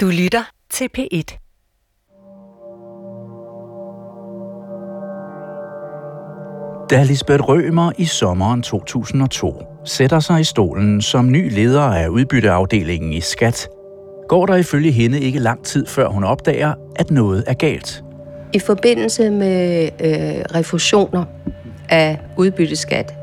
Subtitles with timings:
[0.00, 1.38] Du lytter til P1.
[6.90, 13.12] Da Lisbeth Rømer i sommeren 2002 sætter sig i stolen som ny leder af udbytteafdelingen
[13.12, 13.68] i Skat,
[14.28, 18.04] går der ifølge hende ikke lang tid før hun opdager, at noget er galt.
[18.52, 21.24] I forbindelse med øh, refusioner
[21.88, 23.14] af udbytteskat,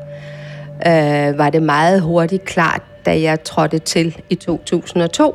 [0.86, 5.34] øh, var det meget hurtigt klart, da jeg trådte til i 2002,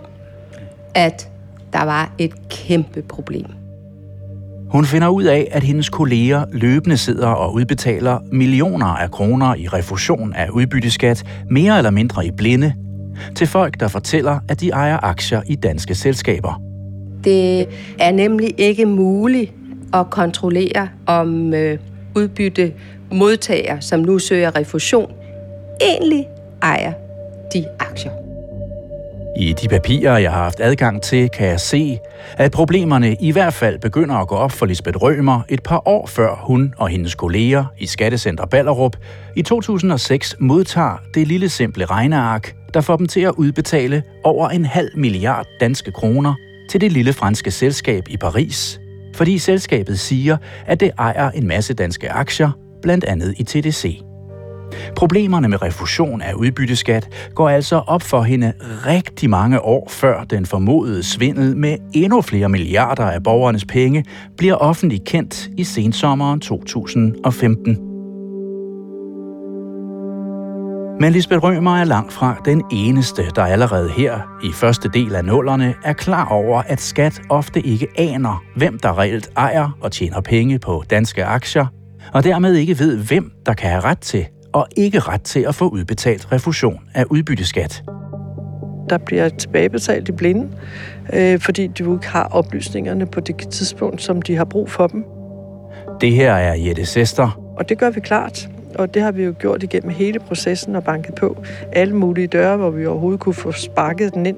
[0.95, 1.30] at
[1.73, 3.45] der var et kæmpe problem.
[4.71, 9.67] Hun finder ud af, at hendes kolleger løbende sidder og udbetaler millioner af kroner i
[9.67, 12.73] refusion af udbytteskat, mere eller mindre i blinde,
[13.35, 16.61] til folk, der fortæller, at de ejer aktier i danske selskaber.
[17.23, 17.67] Det
[17.99, 19.53] er nemlig ikke muligt
[19.93, 21.77] at kontrollere, om øh,
[22.15, 22.73] udbytte
[23.11, 25.11] modtager, som nu søger refusion,
[25.81, 26.25] egentlig
[26.61, 26.93] ejer
[27.53, 28.20] de aktier.
[29.35, 31.99] I de papirer, jeg har haft adgang til, kan jeg se,
[32.37, 36.07] at problemerne i hvert fald begynder at gå op for Lisbeth Rømer et par år
[36.07, 38.95] før hun og hendes kolleger i Skattecenter Ballerup
[39.35, 44.65] i 2006 modtager det lille simple regneark, der får dem til at udbetale over en
[44.65, 46.33] halv milliard danske kroner
[46.69, 48.79] til det lille franske selskab i Paris,
[49.15, 52.51] fordi selskabet siger, at det ejer en masse danske aktier,
[52.81, 54.10] blandt andet i TDC.
[54.95, 58.53] Problemerne med refusion af udbytteskat går altså op for hende
[58.85, 64.05] rigtig mange år før den formodede svindel med endnu flere milliarder af borgernes penge
[64.37, 67.91] bliver offentligt kendt i sensommeren 2015.
[71.01, 75.25] Men Lisbeth Rømer er langt fra den eneste, der allerede her i første del af
[75.25, 80.21] nullerne er klar over, at skat ofte ikke aner, hvem der reelt ejer og tjener
[80.21, 81.65] penge på danske aktier,
[82.13, 85.55] og dermed ikke ved, hvem der kan have ret til og ikke ret til at
[85.55, 87.83] få udbetalt refusion af udbytteskat.
[88.89, 90.47] Der bliver tilbagebetalt i blinde,
[91.13, 95.05] øh, fordi du ikke har oplysningerne på det tidspunkt, som de har brug for dem.
[96.01, 97.53] Det her er Jette Sester.
[97.57, 100.83] Og det gør vi klart, og det har vi jo gjort igennem hele processen og
[100.83, 104.37] banket på alle mulige døre, hvor vi overhovedet kunne få sparket den ind.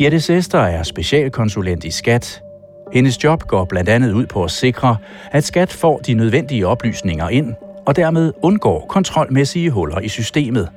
[0.00, 2.42] Jette Sester er specialkonsulent i Skat.
[2.92, 4.96] Hendes job går blandt andet ud på at sikre,
[5.32, 7.54] at Skat får de nødvendige oplysninger ind,
[7.90, 10.68] og dermed undgår kontrolmæssige huller i systemet.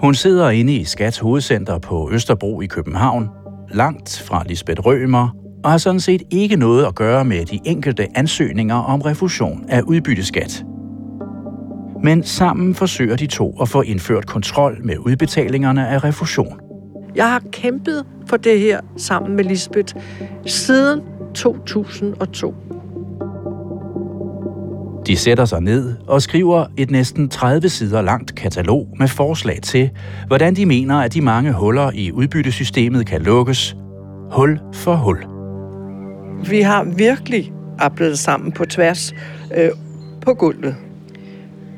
[0.00, 3.28] Hun sidder inde i Skats hovedcenter på Østerbro i København,
[3.70, 5.28] langt fra Lisbeth Rømer,
[5.64, 9.82] og har sådan set ikke noget at gøre med de enkelte ansøgninger om refusion af
[9.82, 10.64] udbytteskat.
[12.02, 16.60] Men sammen forsøger de to at få indført kontrol med udbetalingerne af refusion.
[17.14, 19.94] Jeg har kæmpet for det her sammen med Lisbeth
[20.46, 21.00] siden
[21.34, 22.54] 2002.
[25.06, 29.90] De sætter sig ned og skriver et næsten 30 sider langt katalog med forslag til,
[30.26, 33.76] hvordan de mener, at de mange huller i udbyttesystemet kan lukkes.
[34.32, 35.24] Hul for hul.
[36.48, 39.12] Vi har virkelig arbejdet sammen på tværs
[39.56, 39.70] øh,
[40.20, 40.76] på gulvet.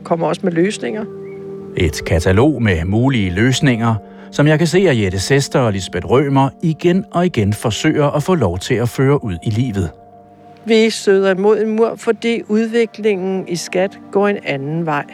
[0.04, 1.04] Kommer også med løsninger.
[1.76, 3.94] Et katalog med mulige løsninger,
[4.30, 8.22] som jeg kan se, at Jette Sester og Lisbeth Rømer igen og igen forsøger at
[8.22, 9.90] få lov til at føre ud i livet.
[10.66, 15.04] Vi støder imod en mur, fordi udviklingen i skat går en anden vej.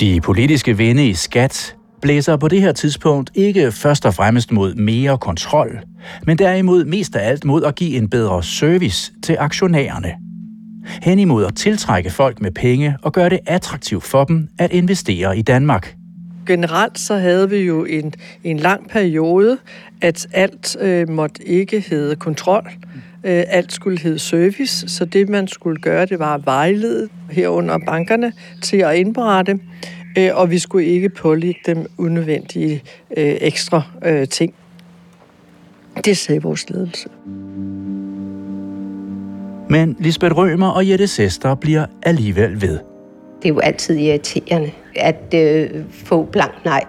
[0.00, 4.74] De politiske vinde i skat blæser på det her tidspunkt ikke først og fremmest mod
[4.74, 5.80] mere kontrol,
[6.26, 10.12] men derimod mest af alt mod at give en bedre service til aktionærerne.
[11.02, 15.38] Hen imod at tiltrække folk med penge og gøre det attraktivt for dem at investere
[15.38, 15.94] i Danmark–
[16.46, 18.14] generelt så havde vi jo en,
[18.44, 19.58] en lang periode,
[20.00, 22.70] at alt øh, måtte ikke hedde kontrol.
[23.24, 27.78] Øh, alt skulle hedde service, så det man skulle gøre, det var at vejlede herunder
[27.86, 28.32] bankerne
[28.62, 29.58] til at indberette,
[30.18, 32.82] øh, og vi skulle ikke pålægge dem unødvendige
[33.16, 34.54] øh, ekstra øh, ting.
[36.04, 37.08] Det sagde vores ledelse.
[39.68, 42.91] Men Lisbeth Rømer og Jette Sester bliver alligevel ved.
[43.42, 46.84] Det er jo altid irriterende at øh, få blank nej.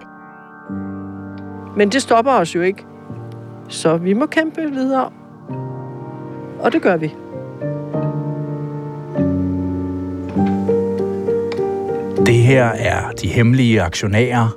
[1.76, 2.84] Men det stopper os jo ikke.
[3.68, 5.10] Så vi må kæmpe videre.
[6.60, 7.12] Og det gør vi.
[12.26, 14.56] Det her er De Hemmelige Aktionærer.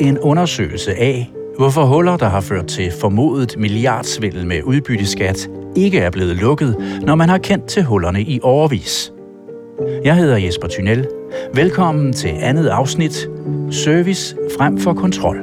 [0.00, 6.10] En undersøgelse af, hvorfor huller, der har ført til formodet milliardsvindel med udbytteskat, ikke er
[6.10, 9.13] blevet lukket, når man har kendt til hullerne i overvis.
[10.04, 11.08] Jeg hedder Jesper Thynel.
[11.54, 13.28] Velkommen til andet afsnit.
[13.70, 15.36] Service frem for kontrol.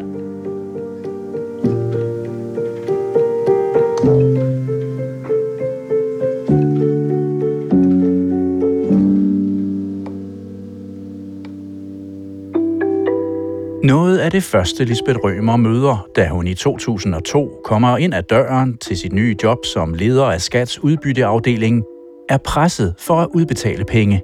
[13.83, 18.77] Noget af det første Lisbeth Rømer møder, da hun i 2002 kommer ind ad døren
[18.77, 21.83] til sit nye job som leder af Skats udbytteafdeling,
[22.31, 24.21] er presset for at udbetale penge.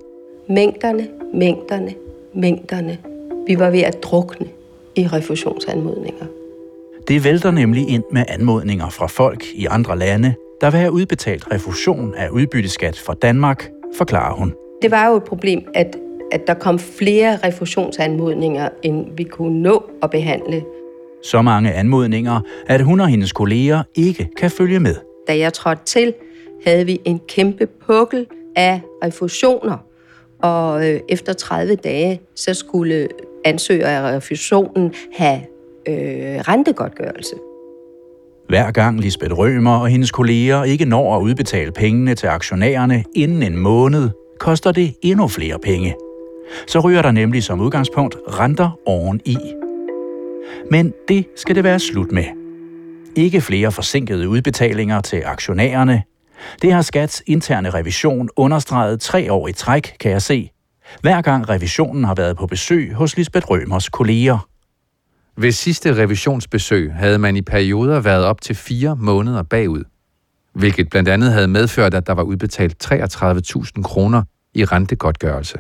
[0.50, 1.94] Mængderne, mængderne,
[2.34, 2.98] mængderne.
[3.48, 4.48] Vi var ved at drukne
[4.96, 6.26] i refusionsanmodninger.
[7.08, 11.52] Det vælter nemlig ind med anmodninger fra folk i andre lande, der vil have udbetalt
[11.52, 14.54] refusion af udbytteskat fra Danmark, forklarer hun.
[14.82, 15.96] Det var jo et problem, at,
[16.32, 20.64] at der kom flere refusionsanmodninger, end vi kunne nå at behandle.
[21.24, 24.96] Så mange anmodninger, at hun og hendes kolleger ikke kan følge med.
[25.28, 26.14] Da jeg trådte til,
[26.66, 28.26] havde vi en kæmpe pukkel
[28.56, 29.78] af refusioner,
[30.40, 33.08] og øh, efter 30 dage, så skulle
[33.46, 35.40] ansøger af refusionen have
[35.88, 37.36] øh, rentegodtgørelse.
[38.48, 43.44] Hver gang Lisbeth Rømer og hendes kolleger ikke når at udbetale pengene til aktionærerne inden
[43.44, 44.10] en måned,
[44.40, 45.96] koster det endnu flere penge.
[46.68, 49.38] Så ryger der nemlig som udgangspunkt renter oveni.
[50.72, 52.24] Men det skal det være slut med.
[53.16, 56.04] Ikke flere forsinkede udbetalinger til aktionærerne.
[56.62, 60.52] Det har Skats interne revision understreget tre år i træk, kan jeg se.
[61.02, 64.48] Hver gang revisionen har været på besøg hos Lisbeth Rømers kolleger.
[65.38, 69.84] Ved sidste revisionsbesøg havde man i perioder været op til fire måneder bagud,
[70.54, 74.24] hvilket blandt andet havde medført, at der var udbetalt 33.000 kroner
[74.54, 75.58] i rentegodtgørelse.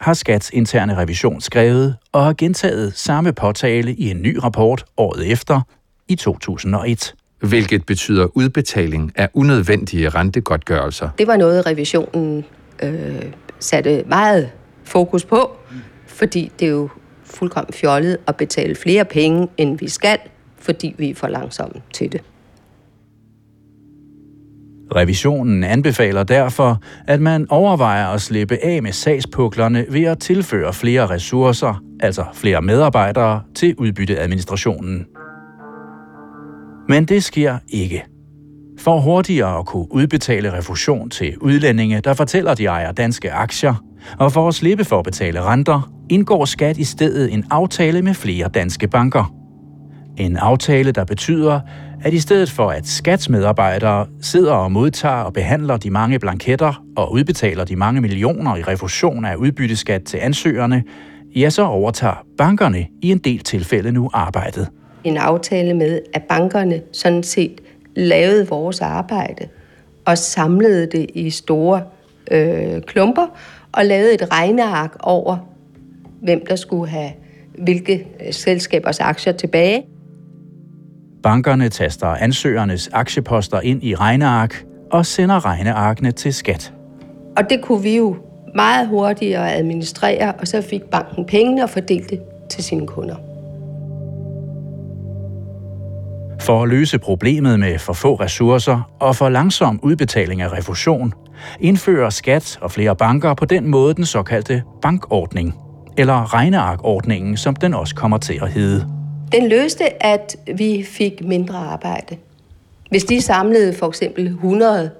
[0.00, 5.32] Har Skats interne revision skrevet og har gentaget samme påtale i en ny rapport året
[5.32, 5.60] efter
[6.08, 11.08] i 2001 hvilket betyder udbetaling af unødvendige rentegodtgørelser.
[11.18, 12.44] Det var noget, revisionen
[12.82, 13.22] øh,
[13.58, 14.50] satte meget
[14.84, 15.50] fokus på,
[16.06, 16.88] fordi det er jo
[17.24, 20.18] fuldkommen fjollet at betale flere penge, end vi skal,
[20.58, 22.20] fordi vi er for langsomme til det.
[24.96, 31.06] Revisionen anbefaler derfor, at man overvejer at slippe af med sagspuklerne ved at tilføre flere
[31.06, 35.06] ressourcer, altså flere medarbejdere, til udbytteadministrationen.
[36.90, 38.04] Men det sker ikke.
[38.78, 43.84] For hurtigere at kunne udbetale refusion til udlændinge, der fortæller, de ejer danske aktier,
[44.18, 48.14] og for at slippe for at betale renter, indgår skat i stedet en aftale med
[48.14, 49.34] flere danske banker.
[50.16, 51.60] En aftale, der betyder,
[52.02, 57.12] at i stedet for at skatsmedarbejdere sidder og modtager og behandler de mange blanketter og
[57.12, 60.82] udbetaler de mange millioner i refusion af udbytteskat til ansøgerne,
[61.36, 64.68] ja, så overtager bankerne i en del tilfælde nu arbejdet.
[65.04, 67.60] En aftale med, at bankerne sådan set
[67.96, 69.48] lavede vores arbejde
[70.04, 71.82] og samlede det i store
[72.30, 73.26] øh, klumper
[73.72, 75.36] og lavede et regneark over,
[76.22, 77.10] hvem der skulle have
[77.58, 79.86] hvilke øh, selskabers aktier tilbage.
[81.22, 86.72] Bankerne taster ansøgernes aktieposter ind i regneark og sender regnearkene til skat.
[87.36, 88.16] Og det kunne vi jo
[88.54, 93.29] meget hurtigere administrere, og så fik banken pengene og fordelte det til sine kunder.
[96.40, 101.12] For at løse problemet med for få ressourcer og for langsom udbetaling af refusion,
[101.60, 105.54] indfører skat og flere banker på den måde den såkaldte bankordning,
[105.96, 108.86] eller regnearkordningen, som den også kommer til at hedde.
[109.32, 112.16] Den løste, at vi fik mindre arbejde.
[112.90, 114.90] Hvis de samlede for eksempel 100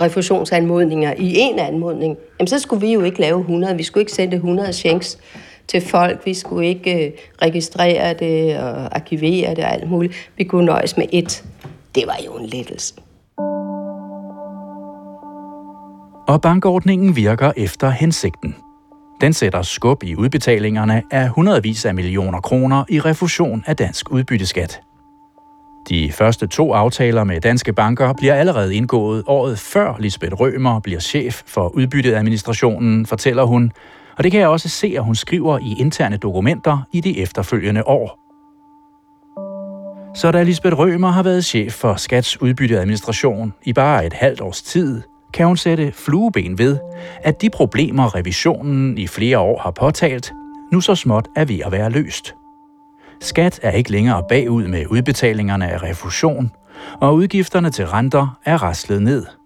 [0.00, 3.76] refusionsanmodninger i en anmodning, jamen så skulle vi jo ikke lave 100.
[3.76, 5.18] Vi skulle ikke sende 100 shanks
[5.68, 6.26] til folk.
[6.26, 10.30] Vi skulle ikke øh, registrere det og arkivere det og alt muligt.
[10.36, 11.44] Vi kunne nøjes med et.
[11.94, 12.94] Det var jo en lettelse.
[16.28, 18.56] Og bankordningen virker efter hensigten.
[19.20, 24.80] Den sætter skub i udbetalingerne af hundredvis af millioner kroner i refusion af dansk udbytteskat.
[25.88, 31.00] De første to aftaler med danske banker bliver allerede indgået året før Lisbeth Rømer bliver
[31.00, 33.72] chef for udbytteadministrationen, fortæller hun,
[34.16, 37.86] og det kan jeg også se, at hun skriver i interne dokumenter i de efterfølgende
[37.86, 38.18] år.
[40.14, 44.62] Så da Lisbeth Rømer har været chef for Skats udbytteadministration i bare et halvt års
[44.62, 45.02] tid,
[45.34, 46.78] kan hun sætte flueben ved,
[47.22, 50.32] at de problemer, revisionen i flere år har påtalt,
[50.72, 52.34] nu så småt er ved at være løst.
[53.20, 56.50] Skat er ikke længere bagud med udbetalingerne af refusion,
[57.00, 59.26] og udgifterne til renter er raslet ned–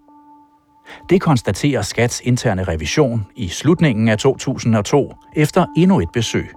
[1.09, 6.49] det konstaterer Skats interne revision i slutningen af 2002 efter endnu et besøg.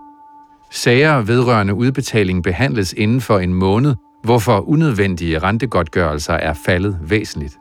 [0.70, 7.58] Sager vedrørende udbetaling behandles inden for en måned, hvorfor unødvendige rentegodtgørelser er faldet væsentligt.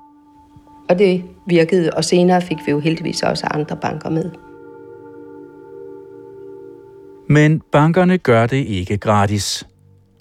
[0.90, 4.32] Og det virkede, og senere fik vi jo heldigvis også andre banker med.
[7.30, 9.68] Men bankerne gør det ikke gratis.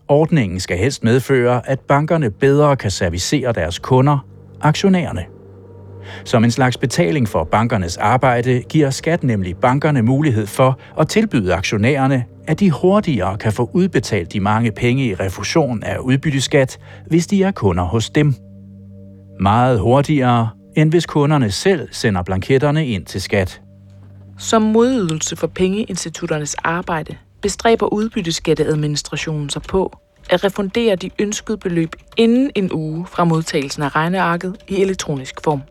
[0.08, 4.26] Ordningen skal helst medføre, at bankerne bedre kan servicere deres kunder,
[4.60, 5.24] aktionærerne.
[6.24, 11.54] Som en slags betaling for bankernes arbejde giver skat nemlig bankerne mulighed for at tilbyde
[11.54, 17.26] aktionærerne, at de hurtigere kan få udbetalt de mange penge i refusion af udbytteskat, hvis
[17.26, 18.34] de er kunder hos dem.
[19.40, 23.60] Meget hurtigere, end hvis kunderne selv sender blanketterne ind til skat.
[24.38, 29.98] Som modydelse for pengeinstitutternes arbejde bestræber udbytteskatteadministrationen sig på
[30.30, 35.62] at refundere de ønskede beløb inden en uge fra modtagelsen af regnearket i elektronisk form.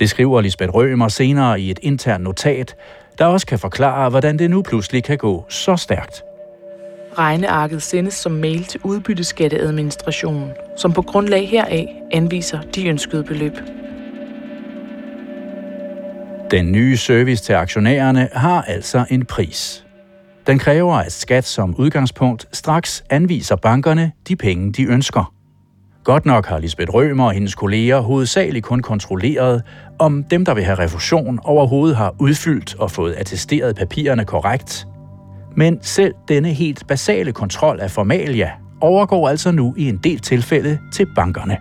[0.00, 2.76] Det skriver Lisbeth Rømer senere i et internt notat,
[3.18, 6.22] der også kan forklare, hvordan det nu pludselig kan gå så stærkt.
[7.18, 13.52] Regnearket sendes som mail til udbytteskatteadministrationen, som på grundlag heraf anviser de ønskede beløb.
[16.50, 19.84] Den nye service til aktionærerne har altså en pris.
[20.46, 25.34] Den kræver, at skat som udgangspunkt straks anviser bankerne de penge, de ønsker.
[26.04, 29.62] Godt nok har Lisbeth Rømer og hendes kolleger hovedsageligt kun kontrolleret,
[29.98, 34.86] om dem, der vil have refusion, overhovedet har udfyldt og fået attesteret papirerne korrekt.
[35.56, 40.78] Men selv denne helt basale kontrol af formalia overgår altså nu i en del tilfælde
[40.92, 41.56] til bankerne.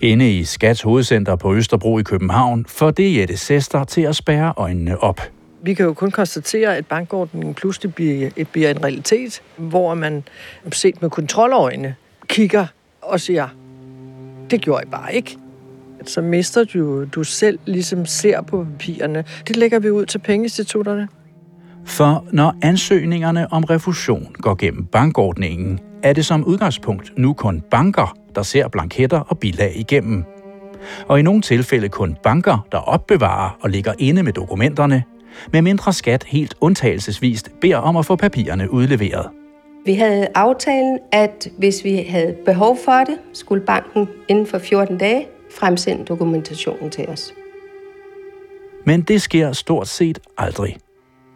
[0.00, 4.54] Inde i Skats hovedcenter på Østerbro i København får det Jette Sester til at spærre
[4.56, 5.20] øjnene op.
[5.64, 10.22] Vi kan jo kun konstatere, at bankordningen pludselig bliver, bliver en realitet, hvor man
[10.72, 11.94] set med kontroløjne
[12.26, 12.66] kigger
[13.02, 13.48] og siger,
[14.50, 15.36] det gjorde jeg bare ikke.
[16.06, 19.24] Så mister du, du selv ligesom ser på papirerne.
[19.48, 21.08] Det lægger vi ud til pengeinstitutterne.
[21.84, 28.16] For når ansøgningerne om refusion går gennem bankordningen, er det som udgangspunkt nu kun banker,
[28.34, 30.24] der ser blanketter og bilag igennem.
[31.08, 35.04] Og i nogle tilfælde kun banker, der opbevarer og ligger inde med dokumenterne,
[35.52, 39.28] med mindre skat helt undtagelsesvist beder om at få papirerne udleveret.
[39.84, 44.98] Vi havde aftalen, at hvis vi havde behov for det, skulle banken inden for 14
[44.98, 45.26] dage
[45.58, 47.34] fremsende dokumentationen til os.
[48.86, 50.76] Men det sker stort set aldrig.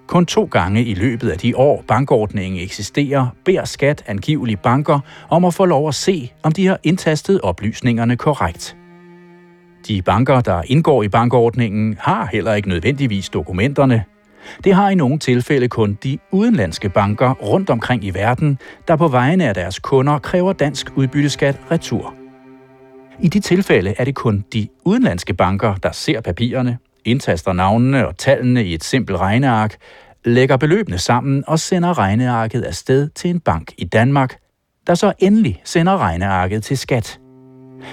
[0.07, 5.45] Kun to gange i løbet af de år, bankordningen eksisterer, beder skat angivelige banker om
[5.45, 8.77] at få lov at se, om de har indtastet oplysningerne korrekt.
[9.89, 14.05] De banker, der indgår i bankordningen, har heller ikke nødvendigvis dokumenterne.
[14.65, 19.09] Det har i nogle tilfælde kun de udenlandske banker rundt omkring i verden, der på
[19.09, 22.15] vegne af deres kunder kræver dansk udbytteskat retur.
[23.21, 28.19] I de tilfælde er det kun de udenlandske banker, der ser papirerne, indtaster navnene og
[28.19, 29.77] tallene i et simpelt regneark,
[30.25, 34.37] lægger beløbene sammen og sender regnearket afsted til en bank i Danmark,
[34.87, 37.21] der så endelig sender regnearket til skat.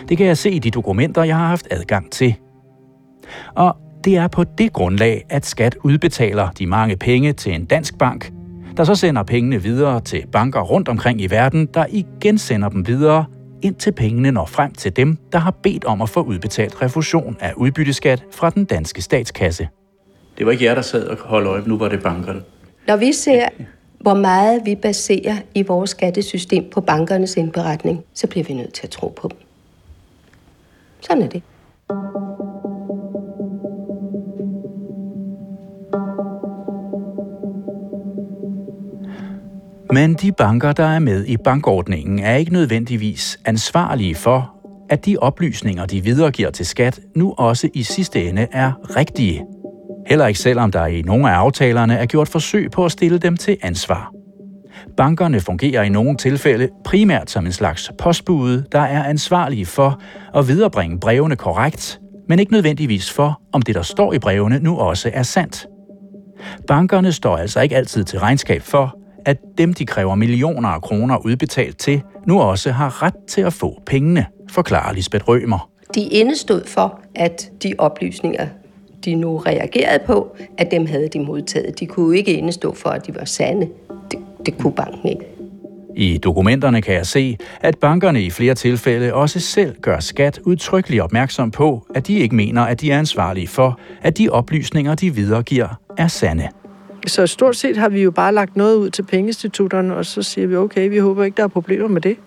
[0.09, 2.35] Det kan jeg se i de dokumenter, jeg har haft adgang til.
[3.55, 7.97] Og det er på det grundlag, at skat udbetaler de mange penge til en dansk
[7.97, 8.31] bank,
[8.77, 12.87] der så sender pengene videre til banker rundt omkring i verden, der igen sender dem
[12.87, 13.25] videre,
[13.61, 17.53] indtil pengene når frem til dem, der har bedt om at få udbetalt refusion af
[17.57, 19.67] udbytteskat fra den danske statskasse.
[20.37, 22.41] Det var ikke jer, der sad og holdt øje, nu var det bankerne.
[22.87, 23.47] Når vi ser,
[23.99, 28.83] hvor meget vi baserer i vores skattesystem på bankernes indberetning, så bliver vi nødt til
[28.83, 29.37] at tro på dem.
[31.05, 31.43] Sådan er det.
[39.91, 44.53] Men de banker, der er med i bankordningen, er ikke nødvendigvis ansvarlige for,
[44.89, 49.45] at de oplysninger, de videregiver til skat, nu også i sidste ende er rigtige.
[50.07, 53.37] Heller ikke selvom der i nogle af aftalerne er gjort forsøg på at stille dem
[53.37, 54.22] til ansvar.
[54.97, 60.01] Bankerne fungerer i nogle tilfælde primært som en slags postbude, der er ansvarlige for
[60.35, 61.99] at viderebringe brevene korrekt,
[62.29, 65.67] men ikke nødvendigvis for, om det, der står i brevene, nu også er sandt.
[66.67, 71.25] Bankerne står altså ikke altid til regnskab for, at dem, de kræver millioner af kroner
[71.25, 75.69] udbetalt til, nu også har ret til at få pengene, forklarer Lisbeth Rømer.
[75.95, 78.47] De indestod for, at de oplysninger,
[79.05, 81.79] de nu reagerede på, at dem havde de modtaget.
[81.79, 83.67] De kunne ikke indestå for, at de var sande.
[84.45, 85.25] Det, kunne banken ikke.
[85.95, 91.01] I dokumenterne kan jeg se, at bankerne i flere tilfælde også selv gør skat udtrykkeligt
[91.01, 95.15] opmærksom på, at de ikke mener, at de er ansvarlige for, at de oplysninger, de
[95.15, 96.49] videregiver, er sande.
[97.07, 100.47] Så stort set har vi jo bare lagt noget ud til pengeinstitutterne, og så siger
[100.47, 102.17] vi, okay, vi håber ikke, der er problemer med det.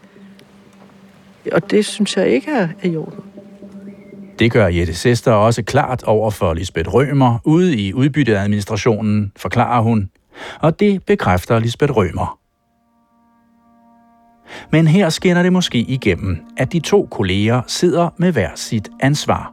[1.53, 3.21] Og det synes jeg ikke er, i orden.
[4.39, 10.11] Det gør Jette Sester også klart over for Lisbeth Rømer ude i udbytteadministrationen, forklarer hun.
[10.61, 12.39] Og det bekræfter Lisbeth Rømer.
[14.73, 19.53] Men her skinner det måske igennem, at de to kolleger sidder med hver sit ansvar.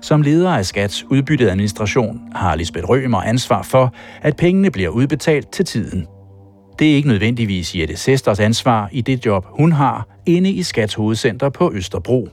[0.00, 5.64] Som leder af Skats udbytteadministration har Lisbeth Rømer ansvar for, at pengene bliver udbetalt til
[5.64, 6.06] tiden.
[6.78, 10.94] Det er ikke nødvendigvis Jette Sesters ansvar i det job, hun har inde i Skats
[10.94, 12.28] hovedcenter på Østerbro.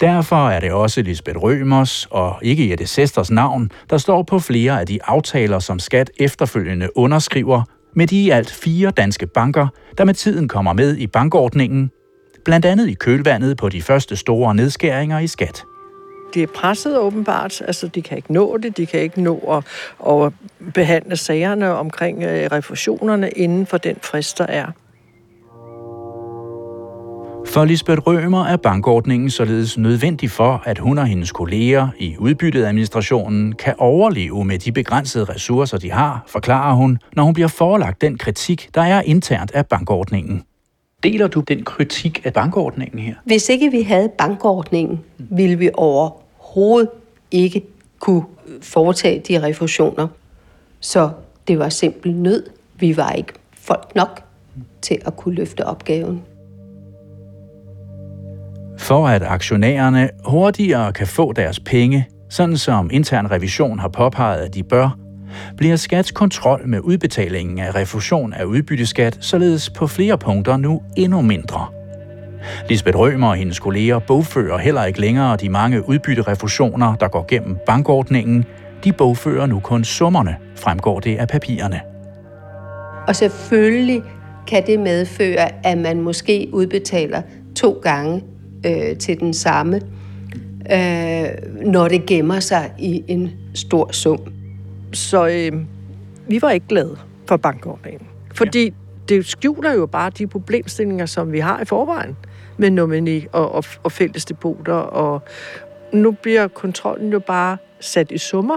[0.00, 4.80] Derfor er det også Lisbeth Rømers og ikke Jette Sesters navn, der står på flere
[4.80, 7.62] af de aftaler, som Skat efterfølgende underskriver
[7.94, 11.90] med de i alt fire danske banker, der med tiden kommer med i bankordningen,
[12.44, 15.64] blandt andet i kølvandet på de første store nedskæringer i skat.
[16.34, 19.64] De er presset åbenbart, altså de kan ikke nå det, de kan ikke nå at,
[20.12, 20.32] at
[20.74, 24.66] behandle sagerne omkring øh, refusionerne inden for den frist, der er.
[27.46, 32.64] For Lisbeth Rømer er bankordningen således nødvendig for, at hun og hendes kolleger i udbyttet
[32.64, 38.00] administrationen kan overleve med de begrænsede ressourcer, de har, forklarer hun, når hun bliver forelagt
[38.00, 40.42] den kritik, der er internt af bankordningen.
[41.02, 43.14] Deler du den kritik af bankordningen her?
[43.24, 46.88] Hvis ikke vi havde bankordningen, ville vi overhovedet
[47.30, 47.62] ikke
[47.98, 48.22] kunne
[48.62, 50.08] foretage de refusioner.
[50.80, 51.10] Så
[51.48, 52.46] det var simpel nød.
[52.78, 54.22] Vi var ikke folk nok
[54.82, 56.22] til at kunne løfte opgaven.
[58.80, 64.54] For at aktionærerne hurtigere kan få deres penge, sådan som intern revision har påpeget, at
[64.54, 64.98] de bør,
[65.56, 71.20] bliver Skats kontrol med udbetalingen af refusion af udbytteskat således på flere punkter nu endnu
[71.20, 71.66] mindre.
[72.68, 77.56] Lisbeth Rømer og hendes kolleger bogfører heller ikke længere de mange udbytterefusioner, der går gennem
[77.66, 78.44] bankordningen.
[78.84, 81.80] De bogfører nu kun summerne, fremgår det af papirerne.
[83.08, 84.02] Og selvfølgelig
[84.46, 87.22] kan det medføre, at man måske udbetaler
[87.56, 88.22] to gange
[88.66, 89.80] øh, til den samme,
[90.72, 91.28] øh,
[91.66, 94.18] når det gemmer sig i en stor sum.
[94.92, 95.62] Så øh,
[96.26, 96.96] vi var ikke glade
[97.28, 98.06] for bankordningen.
[98.34, 98.70] Fordi ja.
[99.08, 102.16] det skjuler jo bare de problemstillinger, som vi har i forvejen
[102.56, 104.72] med nomini og, og, og fælles depoter.
[104.72, 105.22] Og
[105.92, 108.56] nu bliver kontrollen jo bare sat i summer.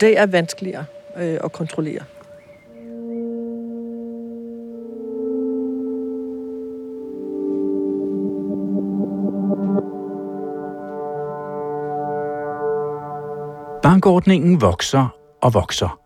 [0.00, 0.84] Det er vanskeligere
[1.18, 2.02] øh, at kontrollere.
[13.98, 15.08] Bankordningen vokser
[15.42, 16.00] og vokser.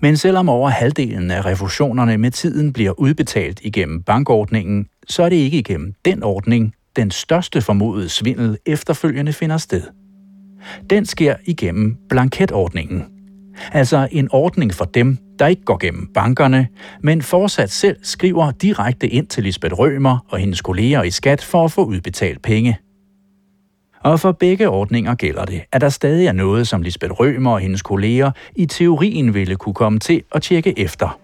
[0.00, 5.36] Men selvom over halvdelen af refusionerne med tiden bliver udbetalt igennem bankordningen, så er det
[5.36, 9.82] ikke igennem den ordning, den største formodede svindel efterfølgende finder sted.
[10.90, 13.04] Den sker igennem blanketordningen.
[13.72, 16.68] Altså en ordning for dem, der ikke går gennem bankerne,
[17.02, 21.64] men fortsat selv skriver direkte ind til Lisbeth Rømer og hendes kolleger i skat for
[21.64, 22.78] at få udbetalt penge–
[24.04, 27.60] og for begge ordninger gælder det, at der stadig er noget, som Lisbeth Rømer og
[27.60, 31.18] hendes kolleger i teorien ville kunne komme til at tjekke efter.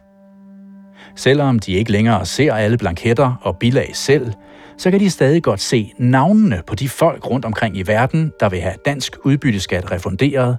[1.17, 4.33] Selvom de ikke længere ser alle blanketter og bilag selv,
[4.79, 8.49] så kan de stadig godt se navnene på de folk rundt omkring i verden, der
[8.49, 10.59] vil have dansk udbytteskat refunderet,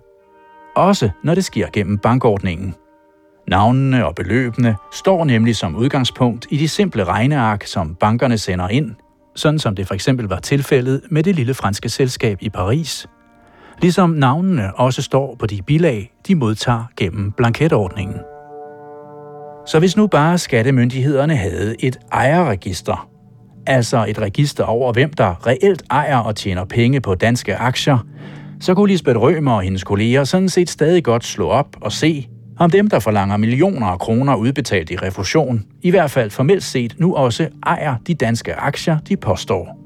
[0.75, 2.75] også når det sker gennem bankordningen.
[3.47, 8.95] Navnene og beløbene står nemlig som udgangspunkt i de simple regneark, som bankerne sender ind
[9.35, 13.07] sådan som det for eksempel var tilfældet med det lille franske selskab i Paris.
[13.81, 18.17] Ligesom navnene også står på de bilag, de modtager gennem blanketordningen.
[19.65, 23.09] Så hvis nu bare skattemyndighederne havde et ejerregister,
[23.67, 27.97] altså et register over hvem der reelt ejer og tjener penge på danske aktier,
[28.59, 32.27] så kunne Lisbeth Rømer og hendes kolleger sådan set stadig godt slå op og se,
[32.59, 36.95] om dem, der forlanger millioner af kroner udbetalt i refusion, i hvert fald formelt set
[36.97, 39.79] nu også ejer de danske aktier, de påstår.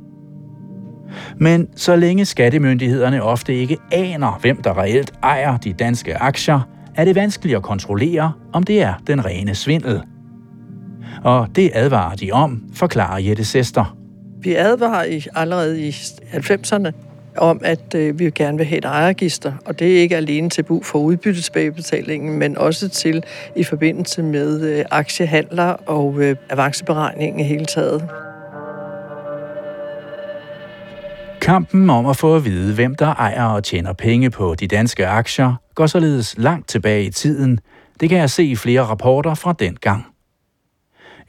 [1.37, 6.59] Men så længe skattemyndighederne ofte ikke aner, hvem der reelt ejer de danske aktier,
[6.95, 10.01] er det vanskeligt at kontrollere, om det er den rene svindel.
[11.23, 13.97] Og det advarer de om, forklarer Jette Sester.
[14.41, 17.08] Vi advarer i, allerede i 90'erne
[17.39, 20.63] om, at øh, vi gerne vil have et ejerregister, og det er ikke alene til
[20.63, 23.23] brug for udbyttesbagebetalingen, men også til
[23.55, 28.09] i forbindelse med øh, aktiehandler og øh, avanceberegning i hele taget.
[31.41, 35.07] Kampen om at få at vide, hvem der ejer og tjener penge på de danske
[35.07, 37.59] aktier, går således langt tilbage i tiden.
[37.99, 40.08] Det kan jeg se i flere rapporter fra den gang.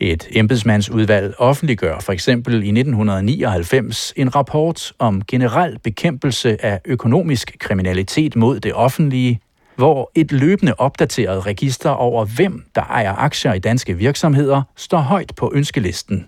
[0.00, 8.36] Et embedsmandsudvalg offentliggør for eksempel i 1999 en rapport om generel bekæmpelse af økonomisk kriminalitet
[8.36, 9.40] mod det offentlige,
[9.76, 15.32] hvor et løbende opdateret register over hvem der ejer aktier i danske virksomheder står højt
[15.36, 16.26] på ønskelisten.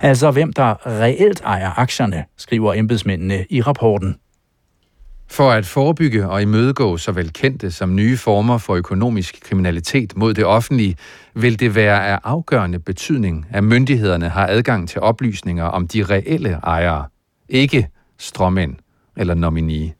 [0.00, 4.16] Altså hvem der reelt ejer aktierne, skriver embedsmændene i rapporten.
[5.30, 10.44] For at forebygge og imødegå såvel kendte som nye former for økonomisk kriminalitet mod det
[10.44, 10.96] offentlige,
[11.34, 16.50] vil det være af afgørende betydning, at myndighederne har adgang til oplysninger om de reelle
[16.50, 17.04] ejere,
[17.48, 17.88] ikke
[18.18, 18.76] stråmænd
[19.16, 19.94] eller nominee.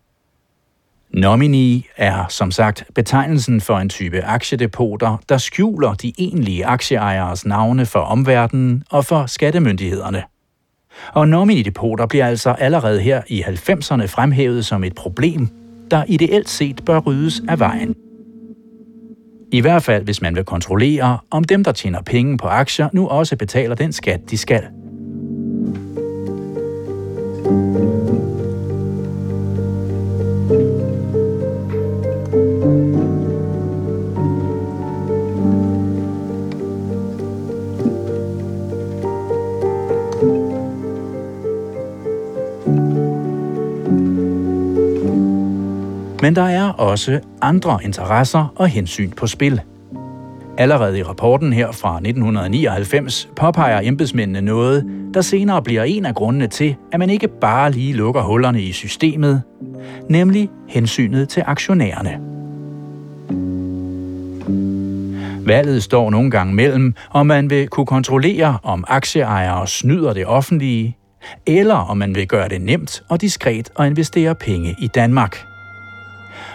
[1.15, 7.87] Nominee er som sagt betegnelsen for en type aktiedepoter, der skjuler de egentlige aktieejeres navne
[7.87, 10.23] for omverdenen og for skattemyndighederne.
[11.13, 15.49] Og nominidepoter bliver altså allerede her i 90'erne fremhævet som et problem,
[15.91, 17.95] der ideelt set bør ryddes af vejen.
[19.53, 23.09] I hvert fald, hvis man vil kontrollere, om dem, der tjener penge på aktier, nu
[23.09, 24.63] også betaler den skat, de skal.
[46.23, 49.61] Men der er også andre interesser og hensyn på spil.
[50.59, 56.47] Allerede i rapporten her fra 1999 påpeger embedsmændene noget, der senere bliver en af grundene
[56.47, 59.43] til, at man ikke bare lige lukker hullerne i systemet,
[60.09, 62.21] nemlig hensynet til aktionærerne.
[65.47, 70.97] Valget står nogle gange mellem, om man vil kunne kontrollere, om aktieejere snyder det offentlige,
[71.47, 75.50] eller om man vil gøre det nemt og diskret at investere penge i Danmark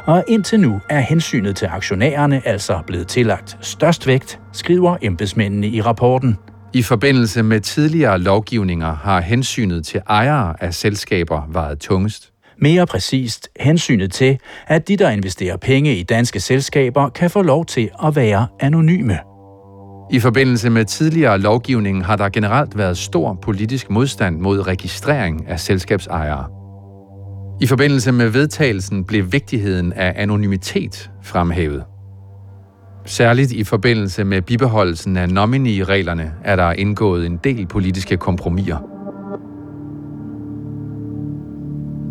[0.05, 5.81] og indtil nu er hensynet til aktionærerne altså blevet tillagt størst vægt, skriver embedsmændene i
[5.81, 6.37] rapporten.
[6.73, 12.31] I forbindelse med tidligere lovgivninger har hensynet til ejere af selskaber været tungest.
[12.61, 14.37] Mere præcist hensynet til,
[14.67, 19.19] at de, der investerer penge i danske selskaber, kan få lov til at være anonyme.
[20.11, 25.59] I forbindelse med tidligere lovgivning har der generelt været stor politisk modstand mod registrering af
[25.59, 26.64] selskabsejere.
[27.61, 31.83] I forbindelse med vedtagelsen blev vigtigheden af anonymitet fremhævet.
[33.05, 38.77] Særligt i forbindelse med bibeholdelsen af nominee-reglerne er der indgået en del politiske kompromiser.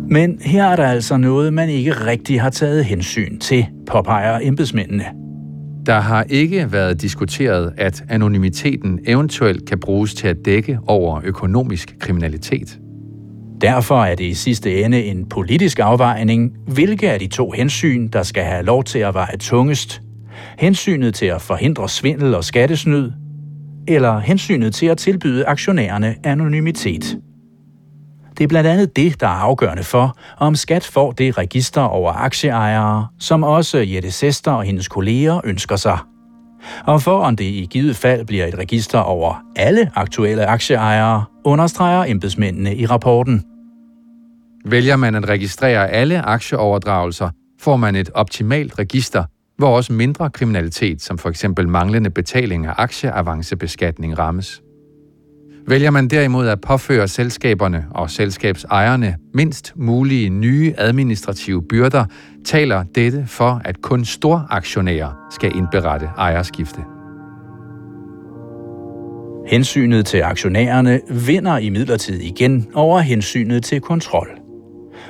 [0.09, 5.05] Men her er der altså noget, man ikke rigtig har taget hensyn til, påpeger embedsmændene.
[5.85, 11.95] Der har ikke været diskuteret, at anonymiteten eventuelt kan bruges til at dække over økonomisk
[11.99, 12.79] kriminalitet.
[13.61, 18.23] Derfor er det i sidste ende en politisk afvejning, hvilke af de to hensyn, der
[18.23, 20.01] skal have lov til at veje tungest.
[20.59, 23.11] Hensynet til at forhindre svindel og skattesnyd,
[23.87, 27.17] eller hensynet til at tilbyde aktionærerne anonymitet.
[28.37, 32.13] Det er blandt andet det, der er afgørende for, om skat får det register over
[32.13, 35.97] aktieejere, som også Jette Sester og hendes kolleger ønsker sig.
[36.85, 42.03] Og for om det i givet fald bliver et register over alle aktuelle aktieejere, understreger
[42.03, 43.43] embedsmændene i rapporten.
[44.65, 49.23] Vælger man at registrere alle aktieoverdragelser, får man et optimalt register,
[49.57, 54.61] hvor også mindre kriminalitet, som for eksempel manglende betaling af aktieavancebeskatning rammes.
[55.67, 62.05] Vælger man derimod at påføre selskaberne og selskabsejerne mindst mulige nye administrative byrder,
[62.45, 66.81] taler dette for, at kun storaktionærer skal indberette ejerskifte.
[69.47, 74.29] Hensynet til aktionærerne vinder i midlertid igen over hensynet til kontrol.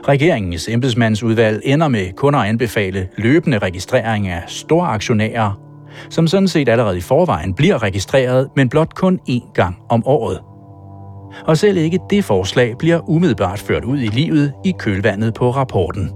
[0.08, 5.65] Regeringens embedsmandsudvalg ender med kun at anbefale løbende registrering af store aktionærer,
[6.10, 10.40] som sådan set allerede i forvejen bliver registreret, men blot kun én gang om året.
[11.46, 16.12] Og selv ikke det forslag bliver umiddelbart ført ud i livet i kølvandet på rapporten.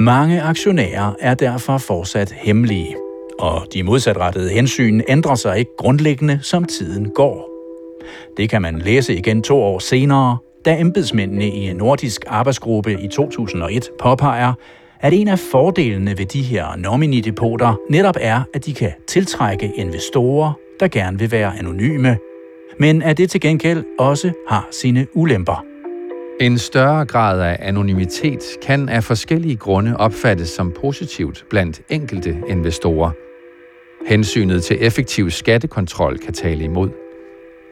[0.00, 2.96] Mange aktionærer er derfor fortsat hemmelige,
[3.38, 7.57] og de modsatrettede hensyn ændrer sig ikke grundlæggende, som tiden går.
[8.36, 13.08] Det kan man læse igen to år senere, da embedsmændene i en nordisk arbejdsgruppe i
[13.08, 14.52] 2001 påpeger,
[15.00, 20.52] at en af fordelene ved de her nominidepoter netop er, at de kan tiltrække investorer,
[20.80, 22.18] der gerne vil være anonyme,
[22.78, 25.64] men at det til gengæld også har sine ulemper.
[26.40, 33.10] En større grad af anonymitet kan af forskellige grunde opfattes som positivt blandt enkelte investorer.
[34.06, 36.90] Hensynet til effektiv skattekontrol kan tale imod.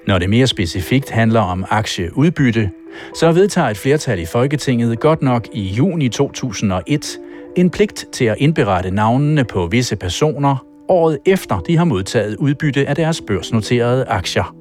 [0.07, 2.71] Når det mere specifikt handler om aktieudbytte,
[3.15, 7.19] så vedtager et flertal i Folketinget godt nok i juni 2001
[7.57, 12.89] en pligt til at indberette navnene på visse personer året efter de har modtaget udbytte
[12.89, 14.55] af deres børsnoterede aktier.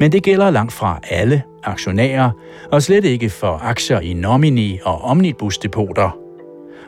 [0.00, 2.30] Men det gælder langt fra alle aktionærer,
[2.72, 6.27] og slet ikke for aktier i nomini- og omnibusdepoter.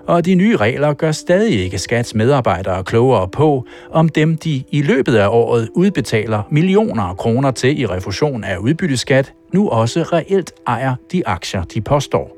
[0.06, 4.82] Og de nye regler gør stadig ikke skats medarbejdere klogere på, om dem de i
[4.82, 10.52] løbet af året udbetaler millioner af kroner til i refusion af udbytteskat, nu også reelt
[10.66, 12.36] ejer de aktier, de påstår.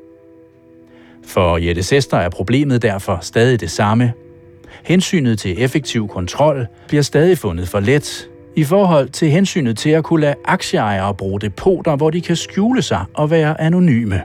[1.27, 4.13] For Jette Sester er problemet derfor stadig det samme.
[4.83, 10.03] Hensynet til effektiv kontrol bliver stadig fundet for let, i forhold til hensynet til at
[10.03, 14.23] kunne lade aktieejere bruge depoter, hvor de kan skjule sig og være anonyme.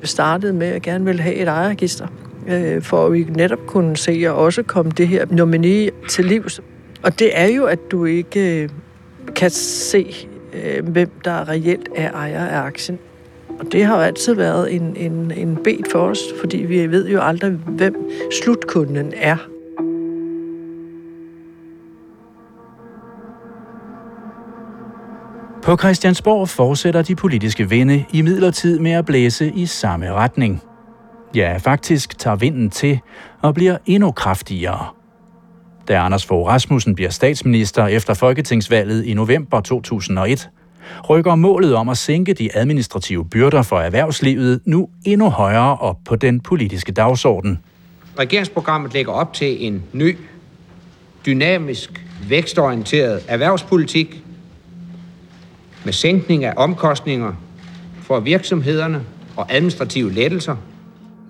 [0.00, 2.06] Vi startede med at gerne ville have et ejerregister
[2.48, 6.60] øh, for at vi netop kunne se og også komme det her nomini til livs.
[7.02, 8.68] Og det er jo, at du ikke øh,
[9.36, 12.98] kan se, øh, hvem der reelt er ejer af aktien.
[13.48, 17.08] Og det har jo altid været en, en, en bed for os, fordi vi ved
[17.08, 18.10] jo aldrig, hvem
[18.42, 19.36] slutkunden er.
[25.62, 30.62] På Christiansborg fortsætter de politiske vinde i midlertid med at blæse i samme retning.
[31.34, 33.00] Ja, faktisk tager vinden til
[33.42, 34.86] og bliver endnu kraftigere.
[35.88, 40.50] Da Anders Fogh Rasmussen bliver statsminister efter folketingsvalget i november 2001,
[41.08, 46.16] rykker målet om at sænke de administrative byrder for erhvervslivet nu endnu højere op på
[46.16, 47.58] den politiske dagsorden.
[48.18, 50.16] Regeringsprogrammet lægger op til en ny,
[51.26, 54.22] dynamisk, vækstorienteret erhvervspolitik
[55.84, 57.32] med sænkning af omkostninger
[58.02, 59.04] for virksomhederne
[59.36, 60.56] og administrative lettelser.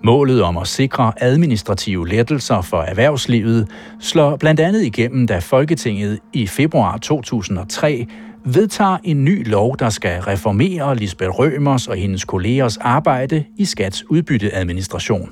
[0.03, 3.67] Målet om at sikre administrative lettelser for erhvervslivet
[3.99, 8.07] slår blandt andet igennem, da Folketinget i februar 2003
[8.45, 14.09] vedtager en ny lov, der skal reformere Lisbeth Rømers og hendes kollegers arbejde i Skats
[14.09, 15.29] udbytteadministration.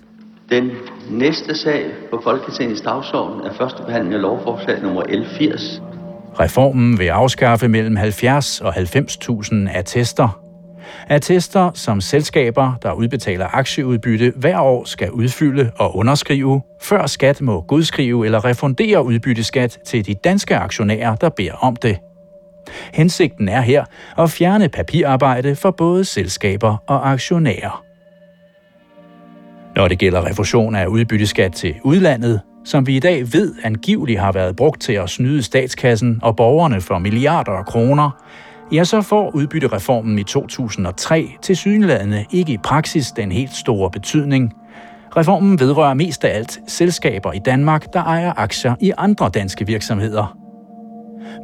[0.50, 0.72] Den
[1.12, 5.82] næste sag på Folketingets dagsorden er første behandling af lovforslag nummer L80.
[6.40, 10.49] Reformen vil afskaffe mellem 70 og 90.000 attester.
[11.08, 17.62] Attester, som selskaber, der udbetaler aktieudbytte hver år skal udfylde og underskrive, før skat må
[17.62, 21.98] godskrive eller refundere udbytteskat til de danske aktionærer, der beder om det.
[22.94, 23.86] Hensigten er her
[24.18, 27.84] at fjerne papirarbejde for både selskaber og aktionærer.
[29.76, 34.32] Når det gælder refusion af udbytteskat til udlandet, som vi i dag ved angiveligt har
[34.32, 38.24] været brugt til at snyde statskassen og borgerne for milliarder af kroner,
[38.72, 44.54] ja, så får udbyttereformen i 2003 til synlædende ikke i praksis den helt store betydning.
[45.18, 50.38] Reformen vedrører mest af alt selskaber i Danmark, der ejer aktier i andre danske virksomheder.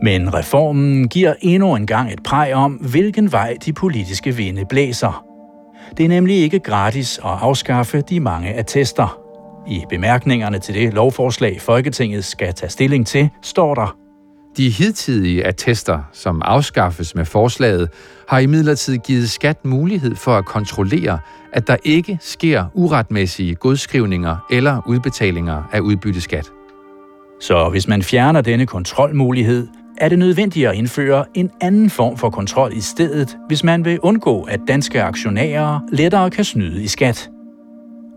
[0.03, 5.25] Men reformen giver endnu en gang et præg om, hvilken vej de politiske vinde blæser.
[5.97, 9.19] Det er nemlig ikke gratis at afskaffe de mange attester.
[9.67, 14.04] I bemærkningerne til det lovforslag, Folketinget skal tage stilling til, står der,
[14.57, 17.89] de hidtidige attester, som afskaffes med forslaget,
[18.29, 21.19] har imidlertid givet skat mulighed for at kontrollere,
[21.53, 26.51] at der ikke sker uretmæssige godskrivninger eller udbetalinger af udbytteskat.
[27.41, 32.29] Så hvis man fjerner denne kontrolmulighed, er det nødvendigt at indføre en anden form for
[32.29, 37.29] kontrol i stedet, hvis man vil undgå, at danske aktionærer lettere kan snyde i skat.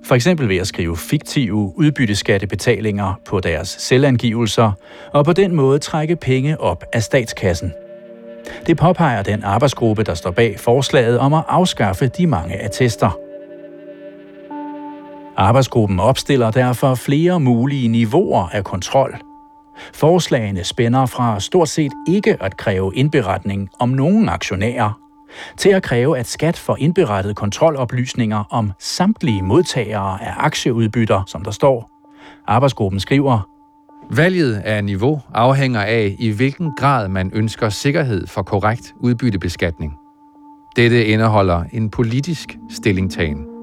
[0.04, 4.72] For eksempel ved at skrive fiktive udbytteskattebetalinger på deres selvangivelser,
[5.12, 7.72] og på den måde trække penge op af statskassen.
[8.66, 13.18] Det påpeger den arbejdsgruppe, der står bag forslaget om at afskaffe de mange attester.
[15.36, 19.18] Arbejdsgruppen opstiller derfor flere mulige niveauer af kontrol.
[19.94, 25.07] Forslagene spænder fra stort set ikke at kræve indberetning om nogen aktionærer,
[25.56, 31.50] til at kræve, at skat får indberettet kontroloplysninger om samtlige modtagere af aktieudbytter, som der
[31.50, 31.90] står.
[32.46, 33.48] Arbejdsgruppen skriver,
[34.10, 39.92] Valget af niveau afhænger af, i hvilken grad man ønsker sikkerhed for korrekt udbyttebeskatning.
[40.76, 43.57] Dette indeholder en politisk stillingtagen.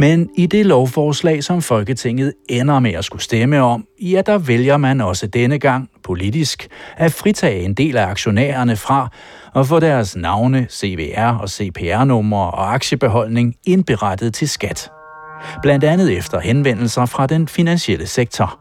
[0.00, 4.76] Men i det lovforslag, som Folketinget ender med at skulle stemme om, ja, der vælger
[4.76, 9.08] man også denne gang politisk at fritage en del af aktionærerne fra
[9.56, 14.90] at få deres navne, CVR og CPR-numre og aktiebeholdning indberettet til skat.
[15.62, 18.60] Blandt andet efter henvendelser fra den finansielle sektor.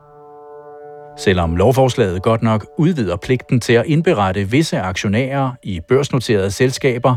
[1.17, 7.15] Selvom lovforslaget godt nok udvider pligten til at indberette visse aktionærer i børsnoterede selskaber,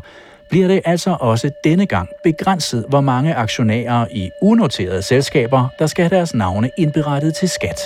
[0.53, 6.03] bliver det altså også denne gang begrænset, hvor mange aktionærer i unoterede selskaber, der skal
[6.05, 7.81] have deres navne indberettet til skat.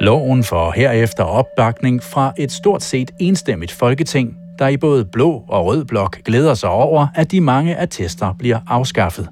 [0.00, 5.66] Loven får herefter opbakning fra et stort set enstemmigt folketing, der i både blå og
[5.66, 9.28] rød blok glæder sig over, at de mange attester bliver afskaffet.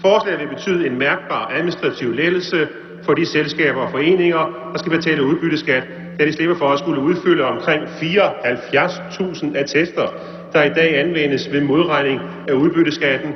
[0.00, 2.68] Forslaget vil betyde en mærkbar administrativ lettelse
[3.04, 5.82] for de selskaber og foreninger, der skal betale udbytteskat,
[6.18, 11.60] da de slipper for at skulle udfylde omkring 74.000 attester, der i dag anvendes ved
[11.60, 13.30] modregning af udbytteskatten.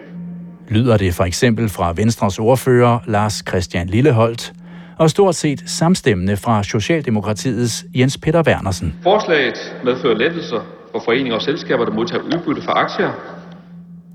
[0.69, 4.53] Lyder det for eksempel fra Venstres ordfører Lars Christian Lilleholdt,
[4.99, 8.95] og stort set samstemmende fra Socialdemokratiets Jens Peter Wernersen.
[9.03, 10.61] Forslaget medfører lettelser
[10.93, 13.11] for foreninger og selskaber, der modtager udbytte for aktier,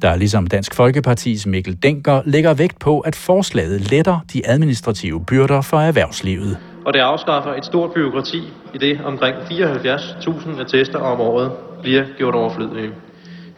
[0.02, 5.62] der ligesom Dansk Folkepartis Mikkel Denker lægger vægt på, at forslaget letter de administrative byrder
[5.62, 6.58] for erhvervslivet.
[6.86, 11.52] Og det afskaffer et stort byråkrati i det omkring 74.000 attester om året
[11.88, 12.92] bliver gjort overflødige.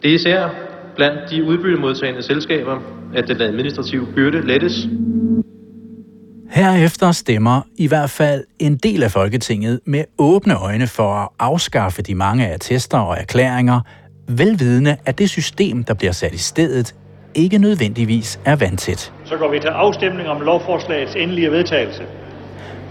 [0.02, 0.48] Det er især
[0.96, 2.78] blandt de udbyttemodtagende selskaber,
[3.14, 4.88] at den administrative byrde lettes.
[6.50, 12.02] Herefter stemmer i hvert fald en del af Folketinget med åbne øjne for at afskaffe
[12.02, 13.80] de mange attester og erklæringer,
[14.28, 16.94] velvidende at det system, der bliver sat i stedet,
[17.34, 19.12] ikke nødvendigvis er vandtæt.
[19.24, 22.02] Så går vi til afstemning om lovforslagets endelige vedtagelse.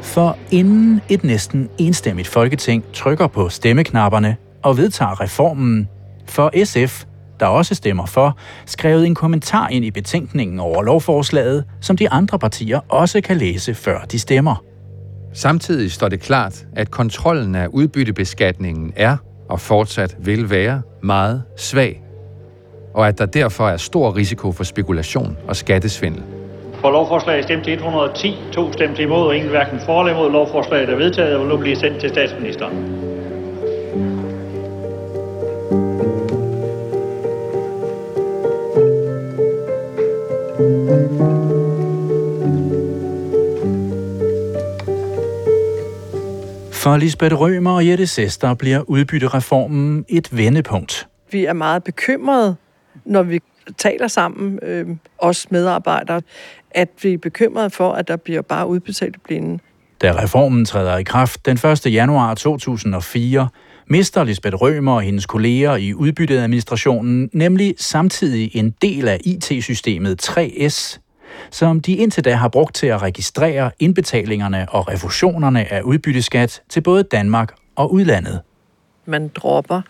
[0.02, 5.90] For inden et næsten enstemmigt Folketing trykker på stemmeknapperne og vedtager reformen,
[6.28, 7.04] for SF,
[7.40, 12.40] der også stemmer for, skrevet en kommentar ind i betænkningen over lovforslaget, som de andre
[12.40, 14.64] partier også kan læse, før de stemmer.
[15.34, 19.18] Samtidig står det klart, at kontrollen af udbyttebeskatningen er
[19.50, 22.04] og fortsat vil være meget svag,
[22.94, 26.24] og at der derfor er stor risiko for spekulation og skattesvindel.
[26.82, 30.96] For lovforslaget stemte 110, to stemte imod, og ingen hverken for eller imod lovforslaget er
[30.96, 33.09] vedtaget og vil nu blive sendt til statsministeren.
[46.80, 51.08] For Lisbeth Rømer og Jette Sester bliver udbyttereformen et vendepunkt.
[51.32, 52.56] Vi er meget bekymrede,
[53.06, 53.40] når vi
[53.78, 54.88] taler sammen, øh,
[55.18, 56.22] os medarbejdere,
[56.72, 59.60] at vi er bekymrede for, at der bliver bare udbetalt blinde.
[60.02, 61.94] Da reformen træder i kraft den 1.
[61.94, 63.50] januar 2004,
[63.88, 71.00] mister Lisbeth Rømer og hendes kolleger i udbytteadministrationen nemlig samtidig en del af IT-systemet 3S,
[71.52, 76.82] som de indtil da har brugt til at registrere indbetalingerne og refusionerne af udbytteskat til
[76.82, 78.42] både Danmark og udlandet.
[79.06, 79.82] Man dropper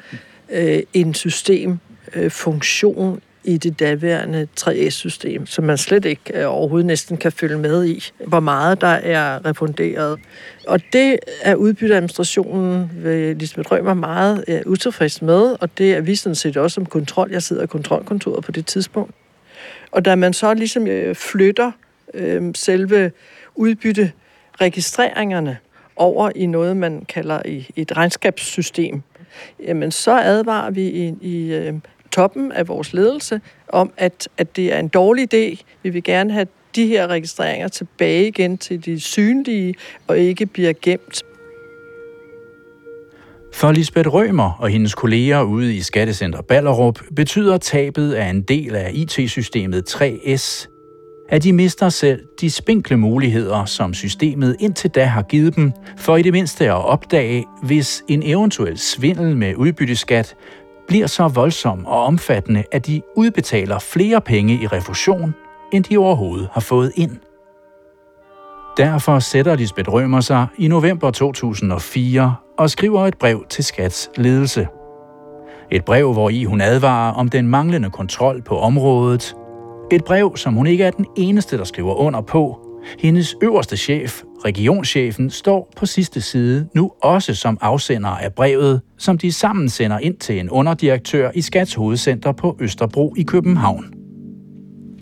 [0.50, 7.18] øh, en systemfunktion øh, i det daværende 3S-system, som man slet ikke øh, overhovedet næsten
[7.18, 10.20] kan følge med i, hvor meget der er refunderet.
[10.68, 16.16] Og det er udbytteadministrationen ved Lisbeth Rømer meget øh, utilfreds med, og det er vi
[16.16, 17.32] sådan set også som kontrol.
[17.32, 19.16] Jeg sidder i kontrolkontoret på det tidspunkt.
[19.92, 21.72] Og da man så ligesom øh, flytter
[22.14, 23.12] øh, selve
[23.56, 25.58] udbytteregistreringerne
[25.96, 29.02] over i noget, man kalder i et regnskabssystem,
[29.60, 31.74] jamen så advarer vi i, i øh,
[32.12, 35.64] toppen af vores ledelse om, at, at det er en dårlig idé.
[35.84, 39.76] Vi vil gerne have de her registreringer tilbage igen til de synlige
[40.08, 41.24] og ikke bliver gemt.
[43.54, 48.76] For Lisbeth Rømer og hendes kolleger ude i Skattecenter Ballerup betyder tabet af en del
[48.76, 50.68] af IT-systemet 3S,
[51.30, 56.18] at de mister selv de spinkle muligheder, som systemet indtil da har givet dem, for
[56.18, 60.36] i det mindste at opdage, hvis en eventuel svindel med udbytteskat
[60.88, 65.34] bliver så voldsom og omfattende, at de udbetaler flere penge i refusion,
[65.74, 67.18] end de overhovedet har fået ind.
[68.78, 74.68] Derfor sætter Lisbeth Rømer sig i november 2004 og skriver et brev til Skats ledelse.
[75.72, 79.36] Et brev, hvor i hun advarer om den manglende kontrol på området.
[79.92, 82.60] Et brev, som hun ikke er den eneste, der skriver under på.
[83.00, 89.18] Hendes øverste chef, regionschefen, står på sidste side nu også som afsender af brevet, som
[89.18, 93.94] de sammen sender ind til en underdirektør i Skats hovedcenter på Østerbro i København.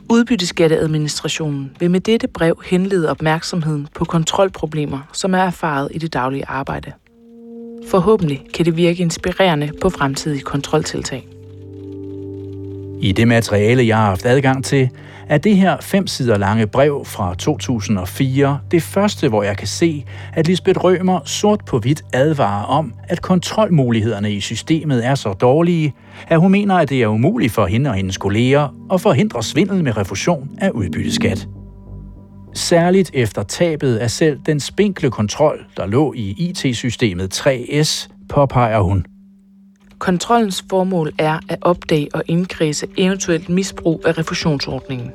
[0.09, 6.45] Udbytteskatteadministrationen vil med dette brev henlede opmærksomheden på kontrolproblemer, som er erfaret i det daglige
[6.47, 6.91] arbejde.
[7.85, 11.27] Forhåbentlig kan det virke inspirerende på fremtidige kontroltiltag.
[13.01, 14.89] I det materiale, jeg har haft adgang til,
[15.29, 20.05] er det her fem sider lange brev fra 2004 det første, hvor jeg kan se,
[20.33, 25.93] at Lisbeth Rømer sort på hvidt advarer om, at kontrolmulighederne i systemet er så dårlige,
[26.27, 29.83] at hun mener, at det er umuligt for hende og hendes kolleger at forhindre svindel
[29.83, 31.47] med refusion af udbytteskat.
[32.53, 39.05] Særligt efter tabet af selv den spinkle kontrol, der lå i IT-systemet 3S, påpeger hun.
[39.99, 45.11] Kontrollens formål er at opdage og indkredse eventuelt misbrug af refusionsordningen.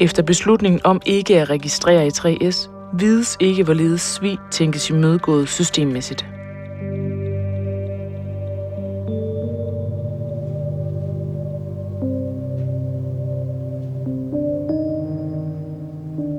[0.00, 6.33] Efter beslutningen om ikke at registrere i 3S, vides ikke, hvorledes svig tænkes imødegået systemmæssigt.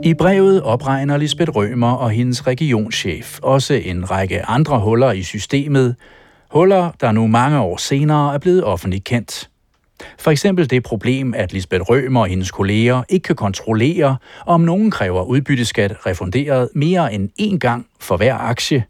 [0.06, 5.96] I brevet opregner Lisbeth Rømer og hendes regionschef også en række andre huller i systemet,
[6.52, 9.50] huller, der nu mange år senere er blevet offentligt kendt.
[10.20, 14.92] For eksempel det problem, at Lisbeth Rømer og hendes kolleger ikke kan kontrollere, om nogen
[14.92, 18.84] kræver udbytteskat refunderet mere end én gang for hver aktie.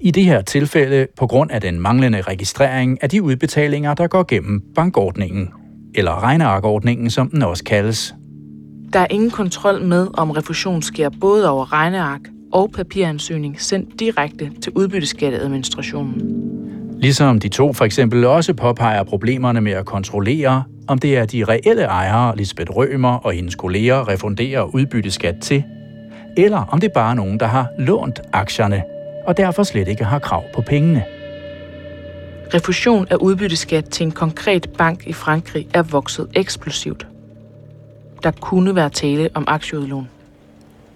[0.00, 4.24] I det her tilfælde på grund af den manglende registrering af de udbetalinger, der går
[4.28, 5.50] gennem bankordningen,
[5.94, 8.14] eller regnearkordningen, som den også kaldes.
[8.92, 12.20] Der er ingen kontrol med, om refusion sker både over regneark
[12.52, 16.42] og papiransøgning sendt direkte til udbytteskatteadministrationen.
[16.98, 21.44] Ligesom de to for eksempel også påpeger problemerne med at kontrollere, om det er de
[21.44, 25.64] reelle ejere, Lisbeth Rømer og hendes kolleger, refunderer udbytteskat til,
[26.36, 28.82] eller om det er bare nogen, der har lånt aktierne
[29.26, 31.04] og derfor slet ikke har krav på pengene.
[32.54, 37.06] Refusion af udbytteskat til en konkret bank i Frankrig er vokset eksplosivt.
[38.22, 40.08] Der kunne være tale om aktieudlån.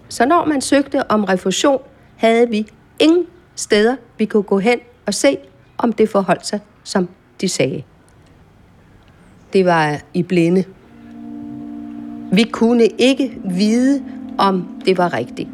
[0.09, 1.81] Så når man søgte om refusion,
[2.17, 2.67] havde vi
[2.99, 5.39] ingen steder, vi kunne gå hen og se,
[5.79, 7.09] om det forholdt sig, som
[7.41, 7.83] de sagde.
[9.53, 10.65] Det var i blinde.
[12.33, 14.03] Vi kunne ikke vide,
[14.39, 15.49] om det var rigtigt.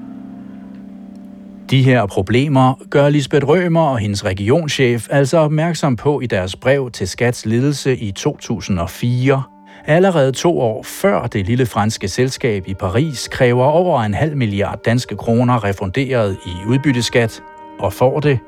[1.70, 6.90] De her problemer gør Lisbeth Rømer og hendes regionschef altså opmærksom på i deres brev
[6.90, 9.42] til Skats ledelse i 2004.
[9.86, 14.78] Allerede to år før det lille franske selskab i Paris kræver over en halv milliard
[14.84, 17.42] danske kroner refunderet i udbytteskat,
[17.78, 18.38] og får det.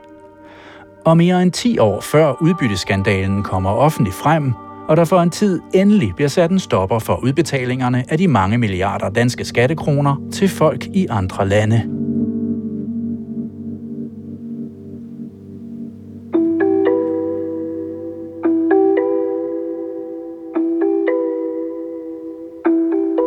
[1.05, 4.53] Og mere end 10 år før udbytteskandalen kommer offentligt frem,
[4.89, 8.59] og der for en tid endelig bliver sat en stopper for udbetalingerne af de mange
[8.59, 11.82] milliarder danske skattekroner til folk i andre lande.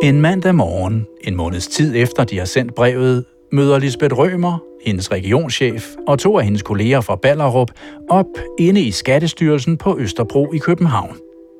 [0.02, 5.12] En mandag morgen, en måneds tid efter de har sendt brevet, møder Lisbeth Rømer, hendes
[5.12, 7.70] regionschef og to af hendes kolleger fra Ballerup
[8.08, 8.26] op
[8.58, 11.16] inde i Skattestyrelsen på Østerbro i København.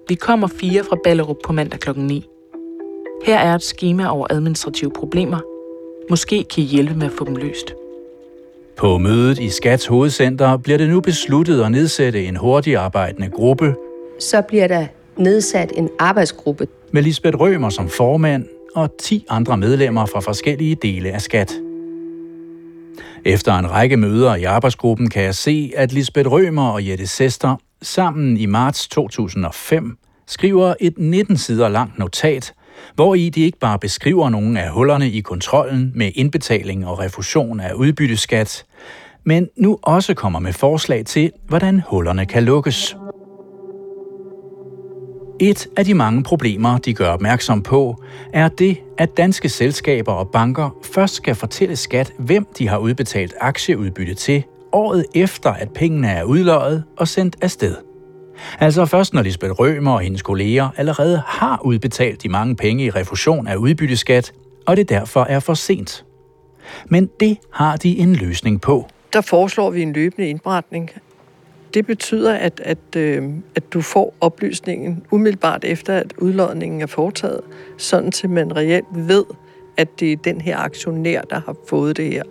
[0.08, 1.90] Vi kommer fire fra Ballerup på mandag kl.
[1.96, 2.26] 9.
[3.24, 5.38] Her er et schema over administrative problemer.
[6.10, 7.74] Måske kan I hjælpe med at få dem løst.
[8.76, 13.74] På mødet i Skats hovedcenter bliver det nu besluttet at nedsætte en hurtigarbejdende gruppe.
[14.18, 14.86] Så bliver der
[15.16, 16.68] nedsat en arbejdsgruppe.
[16.92, 21.54] Med Lisbeth Rømer som formand og 10 andre medlemmer fra forskellige dele af Skat.
[23.24, 27.56] Efter en række møder i arbejdsgruppen kan jeg se, at Lisbeth Rømer og Jette Sester
[27.82, 32.52] sammen i marts 2005 skriver et 19 sider langt notat,
[32.94, 37.60] hvor i de ikke bare beskriver nogle af hullerne i kontrollen med indbetaling og refusion
[37.60, 38.64] af udbytteskat,
[39.24, 42.96] men nu også kommer med forslag til, hvordan hullerne kan lukkes.
[45.40, 50.28] Et af de mange problemer, de gør opmærksom på, er det, at danske selskaber og
[50.28, 56.08] banker først skal fortælle skat, hvem de har udbetalt aktieudbytte til, året efter, at pengene
[56.08, 57.76] er udløjet og sendt afsted.
[58.60, 62.90] Altså først når Lisbeth Rømer og hendes kolleger allerede har udbetalt de mange penge i
[62.90, 64.32] refusion af udbytteskat,
[64.66, 66.04] og det derfor er for sent.
[66.86, 68.88] Men det har de en løsning på.
[69.12, 70.90] Der foreslår vi en løbende indberetning
[71.78, 73.22] det betyder, at, at, øh,
[73.54, 77.40] at du får oplysningen umiddelbart efter, at udlodningen er foretaget,
[77.76, 79.24] sådan til man reelt ved,
[79.76, 82.22] at det er den her aktionær, der har fået det her.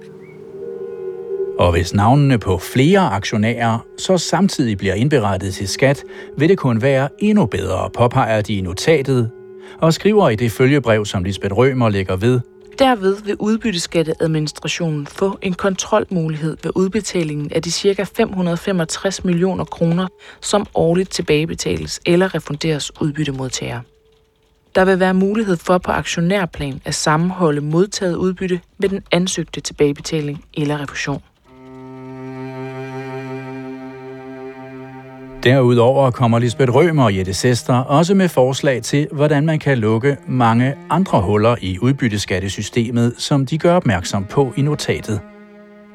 [1.59, 6.03] Og hvis navnene på flere aktionærer så samtidig bliver indberettet til skat,
[6.37, 9.31] vil det kun være endnu bedre, påpeger de i notatet,
[9.81, 12.39] og skriver i det følgebrev, som Lisbeth Rømer lægger ved,
[12.79, 18.03] Derved vil udbytteskatteadministrationen få en kontrolmulighed ved udbetalingen af de ca.
[18.03, 20.07] 565 millioner kroner,
[20.41, 23.81] som årligt tilbagebetales eller refunderes udbyttemodtagere.
[24.75, 30.45] Der vil være mulighed for på aktionærplan at sammenholde modtaget udbytte med den ansøgte tilbagebetaling
[30.53, 31.21] eller refusion.
[35.43, 40.17] Derudover kommer Lisbeth Rømer og Jette Sester også med forslag til, hvordan man kan lukke
[40.27, 45.19] mange andre huller i udbytteskattesystemet, som de gør opmærksom på i notatet.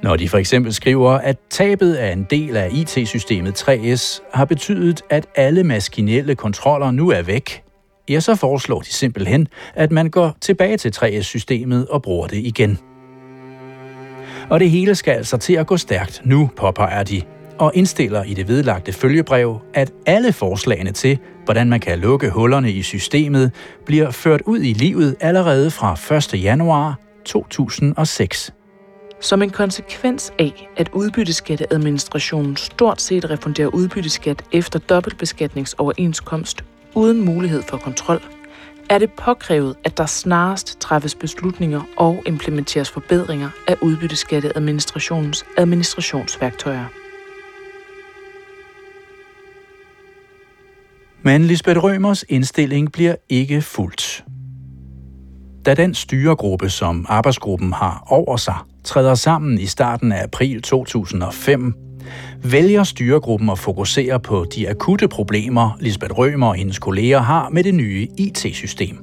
[0.03, 5.03] Når de for eksempel skriver, at tabet af en del af IT-systemet 3S har betydet,
[5.11, 7.63] at alle maskinelle kontroller nu er væk,
[8.09, 12.79] ja, så foreslår de simpelthen, at man går tilbage til 3S-systemet og bruger det igen.
[14.51, 17.23] Og det hele skal altså til at gå stærkt nu, påpeger de,
[17.59, 22.73] og indstiller i det vedlagte følgebrev, at alle forslagene til, hvordan man kan lukke hullerne
[22.73, 23.51] i systemet,
[23.87, 26.43] bliver ført ud i livet allerede fra 1.
[26.43, 28.53] januar 2006.
[29.21, 37.77] Som en konsekvens af, at udbytteskatteadministrationen stort set refunderer udbytteskat efter dobbeltbeskatningsoverenskomst uden mulighed for
[37.77, 38.21] kontrol,
[38.91, 47.02] er det påkrævet, at der snarest træffes beslutninger og implementeres forbedringer af udbytteskatteadministrationens administrationsværktøjer.
[51.25, 54.25] Men Lisbeth Rømers indstilling bliver ikke fuldt.
[55.67, 61.75] Da den styregruppe, som arbejdsgruppen har over sig, træder sammen i starten af april 2005,
[62.45, 67.65] vælger styregruppen at fokusere på de akutte problemer, Lisbeth Rømer og hendes kolleger har med
[67.65, 68.99] det nye IT-system.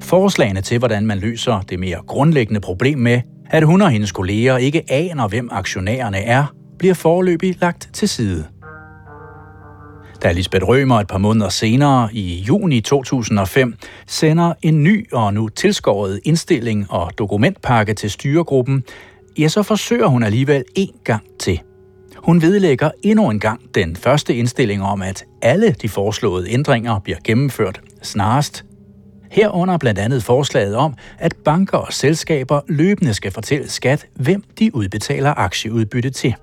[0.00, 4.56] Forslagene til, hvordan man løser det mere grundlæggende problem med, at hun og hendes kolleger
[4.56, 8.44] ikke aner, hvem aktionærerne er, bliver forløbig lagt til side.
[10.22, 13.74] Da Lisbeth Rømer et par måneder senere, i juni 2005,
[14.06, 18.84] sender en ny og nu tilskåret indstilling og dokumentpakke til styregruppen,
[19.38, 21.60] ja, så forsøger hun alligevel en gang til.
[22.16, 27.18] Hun vedlægger endnu en gang den første indstilling om, at alle de foreslåede ændringer bliver
[27.24, 28.64] gennemført snarest.
[29.30, 34.74] Herunder blandt andet forslaget om, at banker og selskaber løbende skal fortælle skat, hvem de
[34.74, 36.34] udbetaler aktieudbytte til.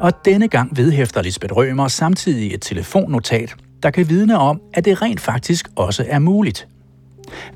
[0.00, 5.02] Og denne gang vedhæfter Lisbeth Rømer samtidig et telefonnotat, der kan vidne om, at det
[5.02, 6.68] rent faktisk også er muligt.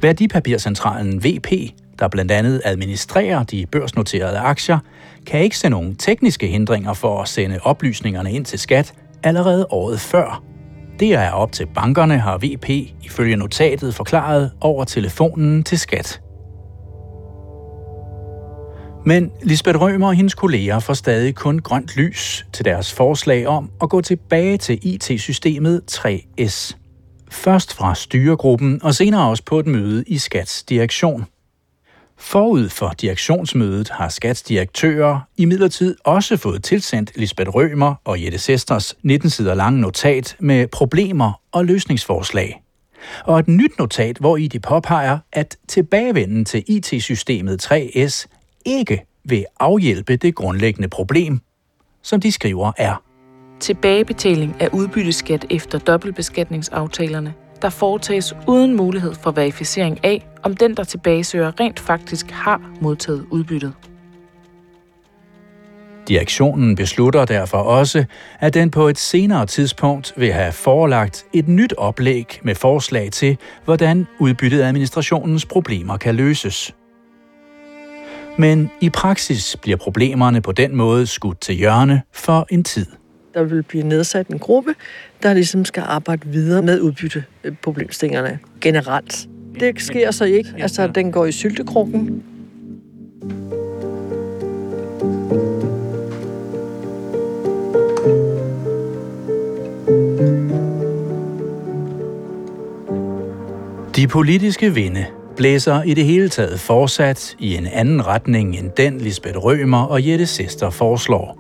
[0.03, 1.53] Værdipapircentralen VP,
[1.99, 4.79] der blandt andet administrerer de børsnoterede aktier,
[5.27, 8.93] kan ikke se nogen tekniske hindringer for at sende oplysningerne ind til skat
[9.23, 10.43] allerede året før.
[11.01, 12.69] Det er op til bankerne, har VP
[13.03, 16.21] ifølge notatet forklaret over telefonen til skat.
[19.09, 23.71] Men Lisbeth Rømer og hendes kolleger får stadig kun grønt lys til deres forslag om
[23.83, 26.77] at gå tilbage til IT-systemet 3S.
[27.31, 31.27] Først fra styregruppen og senere også på et møde i Skats direktion.
[32.17, 38.95] Forud for direktionsmødet har Skats direktører imidlertid også fået tilsendt Lisbeth Rømer og Jette Sesters
[39.03, 42.63] 19 sider lange notat med problemer og løsningsforslag.
[43.25, 48.27] Og et nyt notat, hvor i de påpeger, at tilbagevenden til IT-systemet 3S
[48.67, 51.41] ikke vil afhjælpe det grundlæggende problem,
[52.03, 53.03] som de skriver er.
[53.61, 60.85] Tilbagebetaling af udbytteskat efter dobbeltbeskatningsaftalerne, der foretages uden mulighed for verificering af, om den, der
[60.85, 63.73] tilbagesøger, rent faktisk har modtaget udbyttet.
[66.09, 68.05] Direktionen beslutter derfor også,
[68.41, 73.39] at den på et senere tidspunkt vil have forelagt et nyt oplæg med forslag til,
[73.65, 76.75] hvordan udbyttet administrationens problemer kan løses.
[78.39, 82.87] Men i praksis bliver problemerne på den måde skudt til hjørne for en tid.
[83.35, 84.75] Der vil blive nedsat en gruppe,
[85.23, 89.29] der ligesom skal arbejde videre med udbytteproblemstillingerne generelt.
[89.61, 90.55] Det sker så ikke.
[90.59, 92.23] Altså, den går i syltekrukken.
[103.97, 105.07] De politiske vinde
[105.37, 110.09] blæser i det hele taget fortsat i en anden retning end den Lisbeth Rømer og
[110.09, 111.39] Jette Sester foreslår.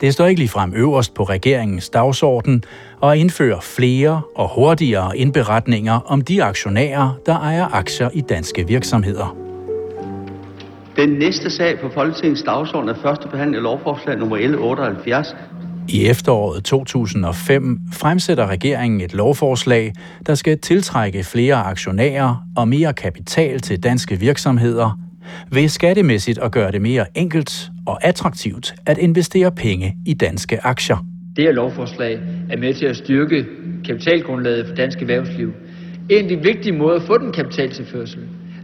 [0.00, 2.64] Det står ikke ligefrem øverst på regeringens dagsorden
[3.00, 9.36] og indføre flere og hurtigere indberetninger om de aktionærer, der ejer aktier i danske virksomheder.
[10.96, 15.36] Den næste sag på Folketingets dagsorden er første behandling af lovforslag nummer L78,
[15.88, 19.92] i efteråret 2005 fremsætter regeringen et lovforslag,
[20.26, 24.98] der skal tiltrække flere aktionærer og mere kapital til danske virksomheder,
[25.52, 30.96] ved skattemæssigt at gøre det mere enkelt og attraktivt at investere penge i danske aktier.
[31.36, 32.18] Det her lovforslag
[32.50, 33.44] er med til at styrke
[33.84, 35.52] kapitalgrundlaget for dansk erhvervsliv.
[36.10, 38.20] En af de vigtige måder at få den kapitaltilførsel,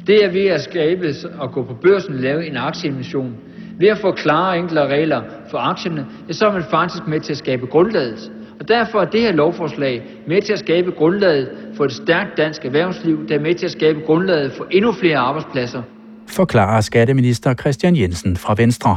[0.07, 3.37] det er ved at skabe og gå på børsen og lave en aktieemission,
[3.83, 7.33] ved at få klare og regler for aktierne, ja, så er man faktisk med til
[7.33, 8.33] at skabe grundlaget.
[8.61, 12.64] Og derfor er det her lovforslag med til at skabe grundlaget for et stærkt dansk
[12.64, 15.83] erhvervsliv, der er med til at skabe grundlaget for endnu flere arbejdspladser.
[16.28, 18.97] Forklarer skatteminister Christian Jensen fra Venstre.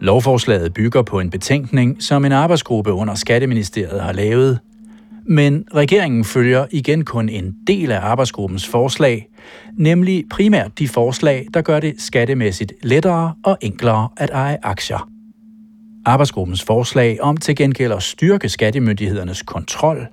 [0.00, 4.58] Lovforslaget bygger på en betænkning, som en arbejdsgruppe under Skatteministeriet har lavet,
[5.26, 9.28] men regeringen følger igen kun en del af arbejdsgruppens forslag,
[9.78, 15.08] nemlig primært de forslag, der gør det skattemæssigt lettere og enklere at eje aktier.
[16.06, 20.06] Arbejdsgruppens forslag om til gengæld at styrke skattemyndighedernes kontrol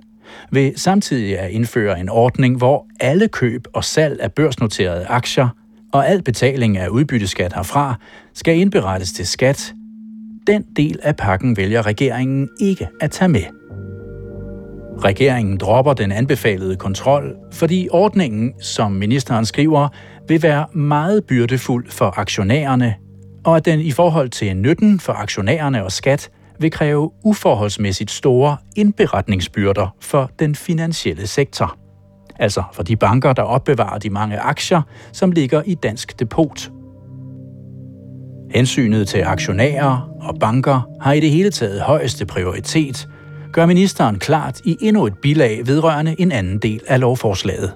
[0.50, 5.48] vil samtidig at indføre en ordning, hvor alle køb og salg af børsnoterede aktier
[5.92, 7.94] og al betaling af udbytteskat herfra
[8.34, 9.74] skal indberettes til skat.
[10.46, 13.61] Den del af pakken vælger regeringen ikke at tage med.
[14.98, 19.88] Regeringen dropper den anbefalede kontrol, fordi ordningen, som ministeren skriver,
[20.28, 22.94] vil være meget byrdefuld for aktionærerne,
[23.44, 26.30] og at den i forhold til nytten for aktionærerne og skat
[26.60, 31.76] vil kræve uforholdsmæssigt store indberetningsbyrder for den finansielle sektor.
[32.38, 34.82] Altså for de banker, der opbevarer de mange aktier,
[35.12, 36.70] som ligger i dansk depot.
[38.54, 43.08] Hensynet til aktionærer og banker har i det hele taget højeste prioritet,
[43.52, 47.72] gør ministeren klart i endnu et bilag vedrørende en anden del af lovforslaget.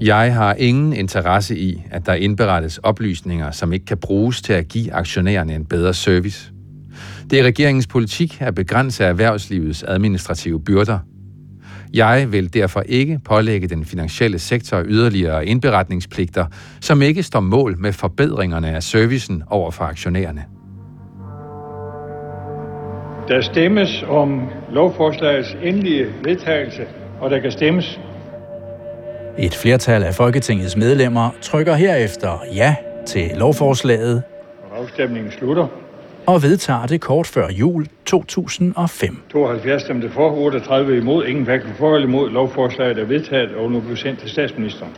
[0.00, 4.68] Jeg har ingen interesse i, at der indberettes oplysninger, som ikke kan bruges til at
[4.68, 6.52] give aktionærerne en bedre service.
[7.30, 10.98] Det er regeringens politik at begrænse erhvervslivets administrative byrder.
[11.94, 16.46] Jeg vil derfor ikke pålægge den finansielle sektor yderligere indberetningspligter,
[16.80, 20.59] som ikke står mål med forbedringerne af servicen over for aktionærerne.
[23.30, 26.82] Der stemmes om lovforslagets endelige vedtagelse,
[27.20, 28.00] og der kan stemmes.
[29.38, 32.76] Et flertal af Folketingets medlemmer trykker herefter ja
[33.06, 34.22] til lovforslaget.
[34.76, 35.66] Afstemningen slutter.
[36.26, 39.22] Og vedtager det kort før jul 2005.
[39.32, 42.30] 72 stemte for, 38 imod, ingen hverken for eller imod.
[42.30, 44.92] Lovforslaget er vedtaget og nu bliver sendt til statsministeren.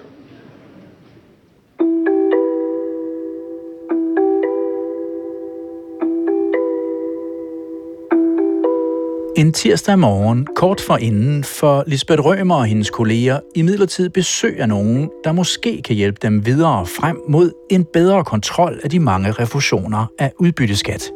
[9.42, 14.68] En tirsdag morgen, kort for inden, får Lisbeth Rømer og hendes kolleger imidlertid besøg af
[14.68, 19.32] nogen, der måske kan hjælpe dem videre frem mod en bedre kontrol af de mange
[19.32, 21.10] refusioner af udbytteskat.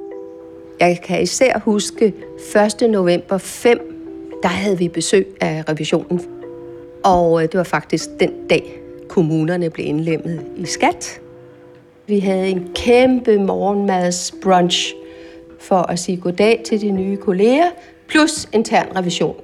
[0.80, 2.14] Jeg kan især huske
[2.82, 2.90] 1.
[2.90, 3.78] november 5,
[4.42, 6.20] der havde vi besøg af revisionen.
[7.04, 11.20] Og øh, det var faktisk den dag, kommunerne blev indlemmet i skat.
[12.06, 14.94] Vi havde en kæmpe morgenmadsbrunch
[15.60, 17.70] for at sige goddag til de nye kolleger,
[18.09, 19.36] plus intern revision.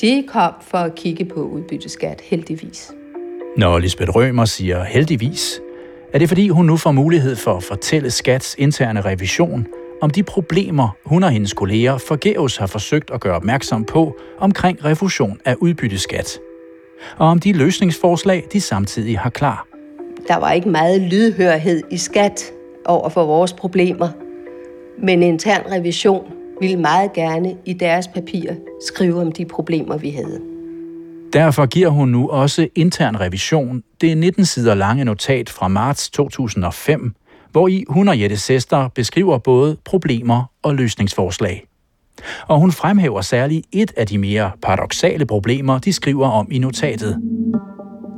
[0.00, 2.92] De kom for at kigge på udbytteskat, heldigvis.
[3.56, 5.60] Når Lisbeth Rømer siger heldigvis,
[6.12, 9.66] er det fordi hun nu får mulighed for at fortælle Skats interne revision
[10.02, 14.84] om de problemer, hun og hendes kolleger forgæves har forsøgt at gøre opmærksom på omkring
[14.84, 16.38] refusion af udbytteskat.
[17.16, 19.66] Og om de løsningsforslag, de samtidig har klar.
[20.28, 22.52] Der var ikke meget lydhørhed i skat
[22.84, 24.08] over for vores problemer,
[24.98, 28.54] men intern revision ville meget gerne i deres papirer
[28.86, 30.40] skrive om de problemer, vi havde.
[31.32, 37.14] Derfor giver hun nu også intern revision det 19 sider lange notat fra marts 2005,
[37.52, 41.66] hvor i hun og Jette Sester beskriver både problemer og løsningsforslag.
[42.48, 47.18] Og hun fremhæver særligt et af de mere paradoxale problemer, de skriver om i notatet.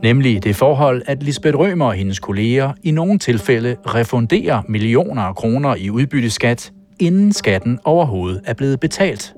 [0.03, 5.35] Nemlig det forhold, at Lisbeth Rømer og hendes kolleger i nogle tilfælde refunderer millioner af
[5.35, 6.73] kroner i udbytteskat,
[7.03, 9.35] inden skatten overhovedet er blevet betalt.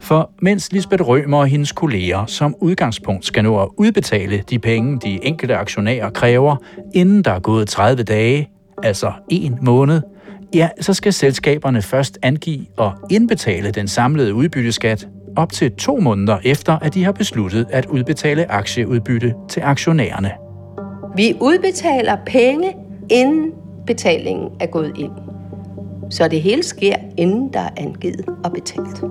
[0.00, 4.98] For mens Lisbeth Rømer og hendes kolleger som udgangspunkt skal nå at udbetale de penge,
[4.98, 6.56] de enkelte aktionærer kræver,
[6.94, 8.50] inden der er gået 30 dage,
[8.82, 10.00] altså en måned,
[10.54, 16.38] ja, så skal selskaberne først angive og indbetale den samlede udbytteskat op til to måneder
[16.44, 20.30] efter, at de har besluttet at udbetale aktieudbytte til aktionærerne.
[21.16, 22.76] Vi udbetaler penge,
[23.10, 23.52] inden
[23.86, 25.23] betalingen er gået ind.
[26.10, 29.04] Så det hele sker, inden der er angivet og betalt.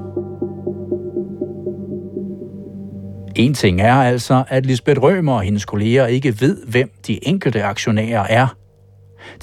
[3.36, 7.64] En ting er altså, at Lisbeth Rømer og hendes kolleger ikke ved, hvem de enkelte
[7.64, 8.48] aktionærer er.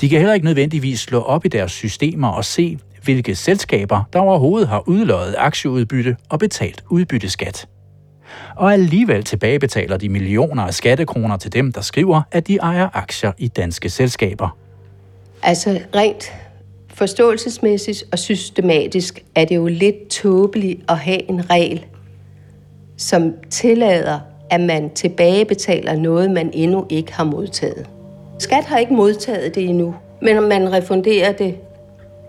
[0.00, 4.18] De kan heller ikke nødvendigvis slå op i deres systemer og se, hvilke selskaber, der
[4.18, 7.68] overhovedet har udløjet aktieudbytte og betalt udbytteskat.
[8.56, 13.32] Og alligevel tilbagebetaler de millioner af skattekroner til dem, der skriver, at de ejer aktier
[13.38, 14.56] i danske selskaber.
[15.42, 16.32] Altså rent
[16.94, 21.86] forståelsesmæssigt og systematisk er det jo lidt tåbeligt at have en regel,
[22.96, 24.20] som tillader,
[24.50, 27.86] at man tilbagebetaler noget, man endnu ikke har modtaget.
[28.38, 31.56] Skat har ikke modtaget det endnu, men man refunderer det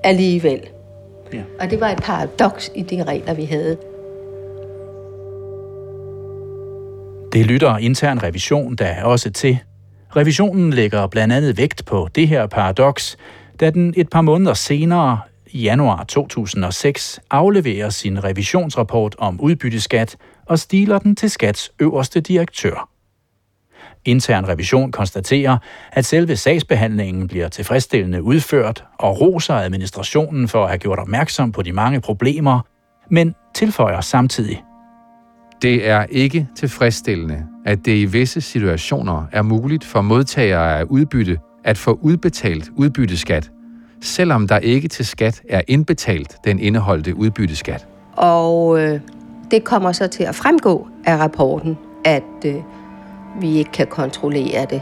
[0.04, 0.62] alligevel.
[1.34, 1.42] Ja.
[1.60, 3.78] Og det var et paradoks i de regler, vi havde.
[7.34, 9.58] Det lytter intern revision der også til.
[10.16, 13.18] Revisionen lægger blandt andet vægt på det her paradoks,
[13.62, 15.20] da den et par måneder senere,
[15.52, 22.90] i januar 2006, afleverer sin revisionsrapport om udbytteskat og stiler den til Skats øverste direktør.
[24.06, 25.58] Intern revision konstaterer,
[25.92, 31.62] at selve sagsbehandlingen bliver tilfredsstillende udført og roser administrationen for at have gjort opmærksom på
[31.62, 32.60] de mange problemer,
[33.10, 34.64] men tilføjer samtidig.
[35.62, 41.38] Det er ikke tilfredsstillende, at det i visse situationer er muligt for modtagere af udbytte
[41.64, 43.52] at få udbetalt udbytteskat,
[44.02, 47.88] selvom der ikke til skat er indbetalt den indeholdte udbytteskat.
[48.18, 49.00] Og øh,
[49.52, 52.56] det kommer så til at fremgå af rapporten, at øh,
[53.42, 54.82] vi ikke kan kontrollere det.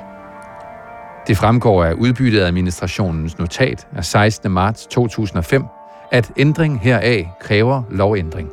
[1.27, 4.51] Det fremgår af udbytteadministrationens notat af 16.
[4.51, 5.63] marts 2005,
[6.11, 8.49] at ændring heraf kræver lovændring.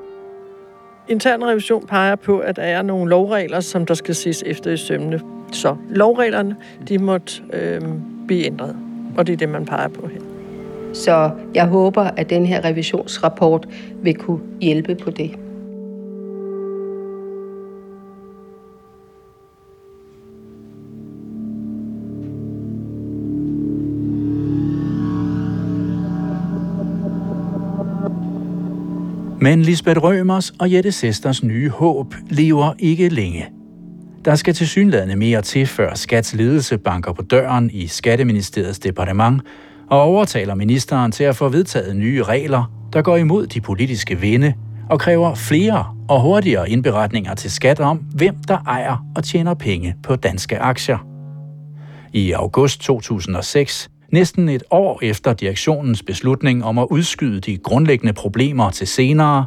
[1.08, 4.76] Intern revision peger på, at der er nogle lovregler, som der skal ses efter i
[4.76, 5.20] sømne.
[5.52, 6.56] Så lovreglerne,
[6.88, 7.80] de måtte øh,
[8.26, 8.76] blive ændret,
[9.16, 10.20] og det er det, man peger på her.
[10.92, 13.68] Så jeg håber, at den her revisionsrapport
[14.02, 15.30] vil kunne hjælpe på det.
[29.46, 33.46] Men Lisbeth Rømers og Jette Sesters nye håb lever ikke længe.
[34.24, 39.42] Der skal til synlædende mere til, før Skats ledelse banker på døren i Skatteministeriets departement
[39.90, 44.54] og overtaler ministeren til at få vedtaget nye regler der går imod de politiske vinde
[44.90, 49.94] og kræver flere og hurtigere indberetninger til skat om, hvem der ejer og tjener penge
[50.02, 50.98] på danske aktier.
[52.12, 58.70] I august 2006, næsten et år efter direktionens beslutning om at udskyde de grundlæggende problemer
[58.70, 59.46] til senere,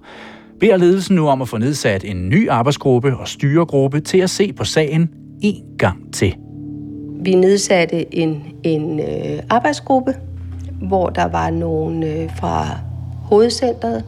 [0.59, 4.53] beder ledelsen nu om at få nedsat en ny arbejdsgruppe og styregruppe til at se
[4.53, 5.09] på sagen
[5.41, 6.35] en gang til.
[7.23, 10.13] Vi nedsatte en, en øh, arbejdsgruppe,
[10.81, 12.67] hvor der var nogen øh, fra
[13.23, 14.03] hovedcentret.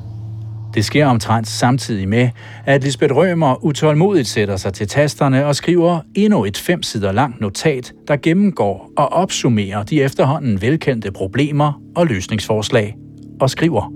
[0.74, 2.30] Det sker omtrent samtidig med,
[2.66, 7.42] at Lisbeth Rømer utålmodigt sætter sig til tasterne og skriver endnu et fem sider langt
[7.42, 12.96] notat, der gennemgår og opsummerer de efterhånden velkendte problemer og løsningsforslag,
[13.42, 13.92] og skriver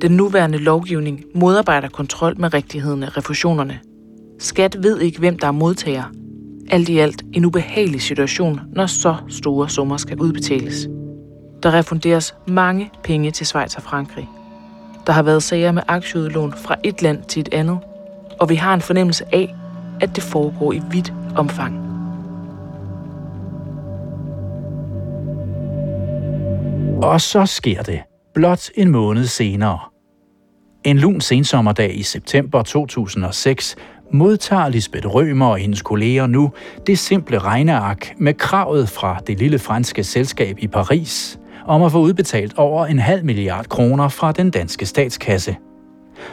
[0.00, 3.78] Den nuværende lovgivning modarbejder kontrol med rigtigheden af refusionerne.
[4.38, 6.04] Skat ved ikke, hvem der er modtager.
[6.70, 10.88] Alt i alt en ubehagelig situation, når så store summer skal udbetales.
[11.62, 14.28] Der refunderes mange penge til Schweiz og Frankrig.
[15.08, 17.78] Der har været sager med aktieudlån fra et land til et andet,
[18.40, 19.54] og vi har en fornemmelse af,
[20.00, 21.74] at det foregår i vidt omfang.
[27.02, 28.00] Og så sker det,
[28.34, 29.78] blot en måned senere.
[30.84, 33.76] En lun sensommerdag i september 2006
[34.12, 36.52] modtager Lisbeth Rømer og hendes kolleger nu
[36.86, 41.38] det simple regneark med kravet fra det lille franske selskab i Paris
[41.68, 45.56] om at få udbetalt over en halv milliard kroner fra den danske statskasse.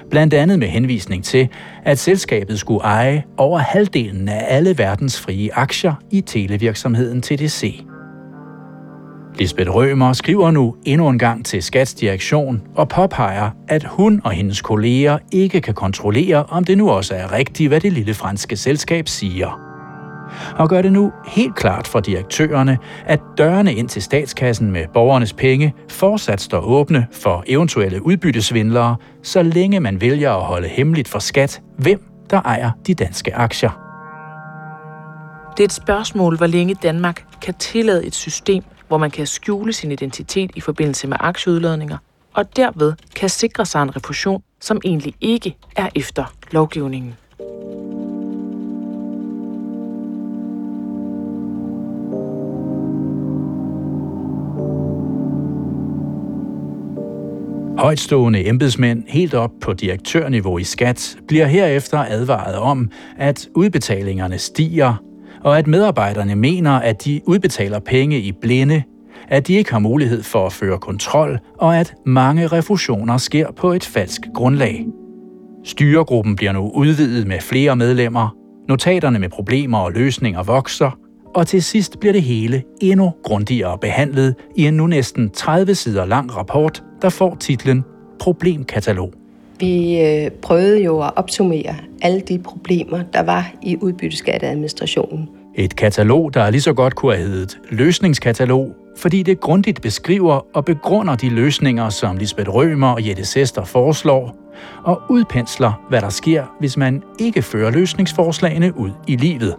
[0.10, 1.50] Blandt andet med henvisning til,
[1.84, 7.86] at selskabet skulle eje over halvdelen af alle verdens frie aktier i televirksomheden TDC.
[9.40, 14.62] Lisbeth Rømer skriver nu endnu en gang til Skatsdirektion og påpeger, at hun og hendes
[14.62, 19.08] kolleger ikke kan kontrollere, om det nu også er rigtigt, hvad det lille franske selskab
[19.08, 19.65] siger.
[20.58, 25.34] Og gør det nu helt klart for direktørerne, at dørene ind til statskassen med borgernes
[25.34, 31.20] penge fortsat står åbne for eventuelle udbyttesvindlere, så længe man vælger at holde hemmeligt for
[31.20, 33.70] skat, hvem der ejer de danske aktier.
[35.58, 39.74] Det er et spørgsmål, hvor længe Danmark kan tillade et system, hvor man kan skjule
[39.74, 41.98] sin identitet i forbindelse med aktieudladninger,
[42.34, 47.16] og derved kan sikre sig en refusion, som egentlig ikke er efter lovgivningen.
[57.86, 65.04] Højtstående embedsmænd helt op på direktørniveau i skat bliver herefter advaret om, at udbetalingerne stiger,
[65.44, 68.84] og at medarbejderne mener, at de udbetaler penge i blinde,
[69.28, 73.72] at de ikke har mulighed for at føre kontrol, og at mange refusioner sker på
[73.72, 74.86] et falsk grundlag.
[75.64, 78.36] Styregruppen bliver nu udvidet med flere medlemmer,
[78.70, 80.98] notaterne med problemer og løsninger vokser,
[81.36, 86.06] og til sidst bliver det hele endnu grundigere behandlet i en nu næsten 30 sider
[86.06, 87.84] lang rapport, der får titlen
[88.20, 89.14] Problemkatalog.
[89.60, 95.30] Vi øh, prøvede jo at opsummere alle de problemer, der var i udbytteskatteadministrationen.
[95.56, 100.66] Et katalog, der lige så godt kunne have heddet løsningskatalog, fordi det grundigt beskriver og
[100.66, 104.36] begrunder de løsninger, som Lisbeth Rømer og Jette Sester foreslår,
[104.84, 109.56] og udpensler, hvad der sker, hvis man ikke fører løsningsforslagene ud i livet.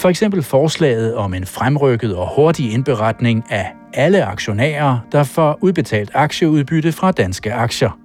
[0.00, 6.10] For eksempel forslaget om en fremrykket og hurtig indberetning af alle aktionærer, der får udbetalt
[6.14, 7.98] aktieudbytte fra danske aktier.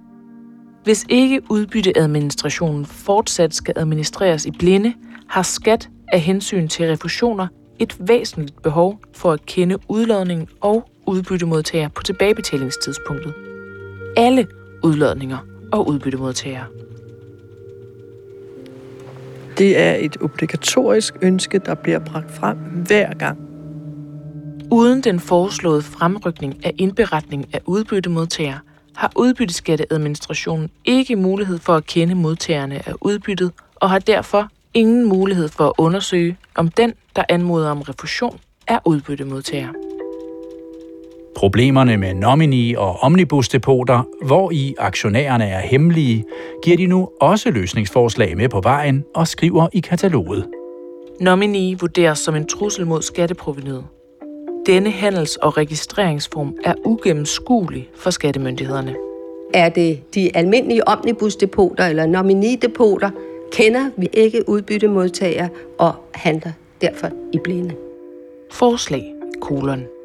[0.84, 4.94] Hvis ikke udbytteadministrationen fortsat skal administreres i blinde,
[5.28, 7.46] har skat af hensyn til refusioner
[7.78, 13.34] et væsentligt behov for at kende udlodningen og udbyttemodtager på tilbagebetalingstidspunktet.
[14.16, 14.46] Alle
[14.82, 15.38] udlodninger
[15.72, 16.64] og udbyttemodtagere.
[19.58, 23.38] Det er et obligatorisk ønske, der bliver bragt frem hver gang.
[24.70, 28.58] Uden den foreslåede fremrykning af indberetning af udbyttemodtagere,
[28.96, 35.48] har udbytteskatteadministrationen ikke mulighed for at kende modtagerne af udbyttet, og har derfor ingen mulighed
[35.48, 39.68] for at undersøge, om den, der anmoder om refusion, er udbyttemodtager.
[41.36, 46.24] Problemerne med nomini- og omnibusdepoter, hvor i aktionærerne er hemmelige,
[46.64, 50.46] giver de nu også løsningsforslag med på vejen og skriver i kataloget.
[51.20, 53.84] Nomini vurderes som en trussel mod skatteprovenyet.
[54.66, 58.96] Denne handels- og registreringsform er ugennemskuelig for skattemyndighederne.
[59.54, 63.10] Er det de almindelige omnibusdepoter eller nominidepoter,
[63.52, 67.74] kender vi ikke udbyttemodtagere og handler derfor i blinde.
[68.50, 69.95] Forslag, kolon.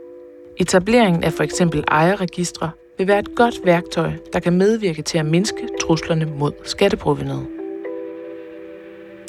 [0.62, 5.26] Etableringen af for eksempel ejerregistre vil være et godt værktøj, der kan medvirke til at
[5.26, 7.48] mindske truslerne mod skatteprovenet.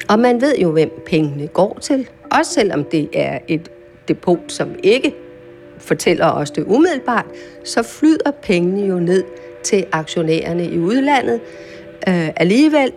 [0.09, 3.69] Og man ved jo, hvem pengene går til, også selvom det er et
[4.09, 5.15] depot, som ikke
[5.79, 7.27] fortæller os det umiddelbart,
[7.65, 9.25] så flyder pengene jo ned
[9.65, 11.41] til aktionærerne i udlandet
[12.09, 12.93] øh, alligevel.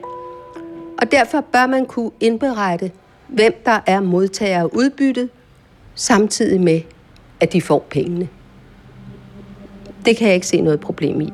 [1.01, 2.91] Og derfor bør man kunne indberette,
[3.27, 5.29] hvem der er modtager af udbyttet,
[5.95, 6.81] samtidig med,
[7.39, 8.27] at de får pengene.
[10.05, 11.29] Det kan jeg ikke se noget problem i.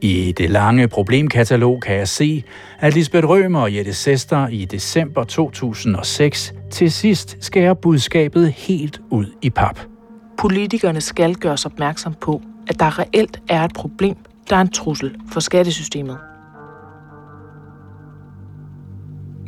[0.00, 2.44] I det lange problemkatalog kan jeg se,
[2.78, 9.26] at Lisbeth Rømer og Jette Sester i december 2006 til sidst skærer budskabet helt ud
[9.42, 9.80] i pap.
[10.38, 14.16] Politikerne skal gøres opmærksom på, at der reelt er et problem,
[14.50, 16.18] der er en trussel for skattesystemet.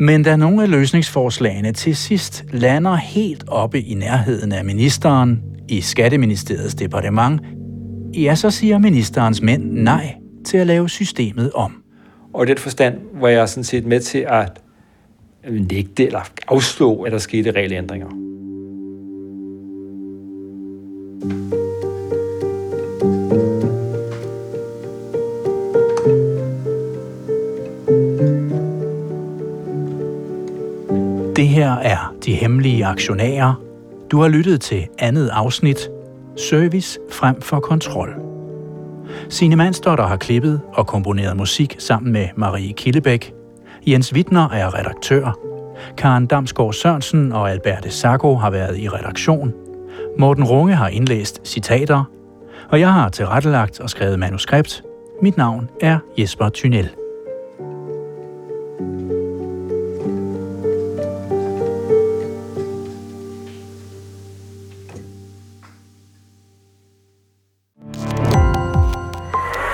[0.00, 5.80] Men da nogle af løsningsforslagene til sidst lander helt oppe i nærheden af ministeren i
[5.80, 7.40] Skatteministeriets departement,
[8.14, 11.82] ja, så siger ministerens mænd nej til at lave systemet om.
[12.34, 14.60] Og i den forstand var jeg sådan set med til at
[15.48, 18.08] øh, nægte eller afslå, at der skete regelændringer.
[31.40, 33.54] Det her er De Hemmelige Aktionærer.
[34.10, 35.88] Du har lyttet til andet afsnit,
[36.36, 38.14] Service frem for kontrol.
[39.28, 43.32] Signe Manstotter har klippet og komponeret musik sammen med Marie Killebæk.
[43.86, 45.38] Jens Wittner er redaktør.
[45.98, 49.52] Karen Damsgaard Sørensen og Alberte Sacco har været i redaktion.
[50.18, 52.04] Morten Runge har indlæst citater.
[52.70, 54.82] Og jeg har tilrettelagt og skrevet manuskript.
[55.22, 56.99] Mit navn er Jesper Thynel.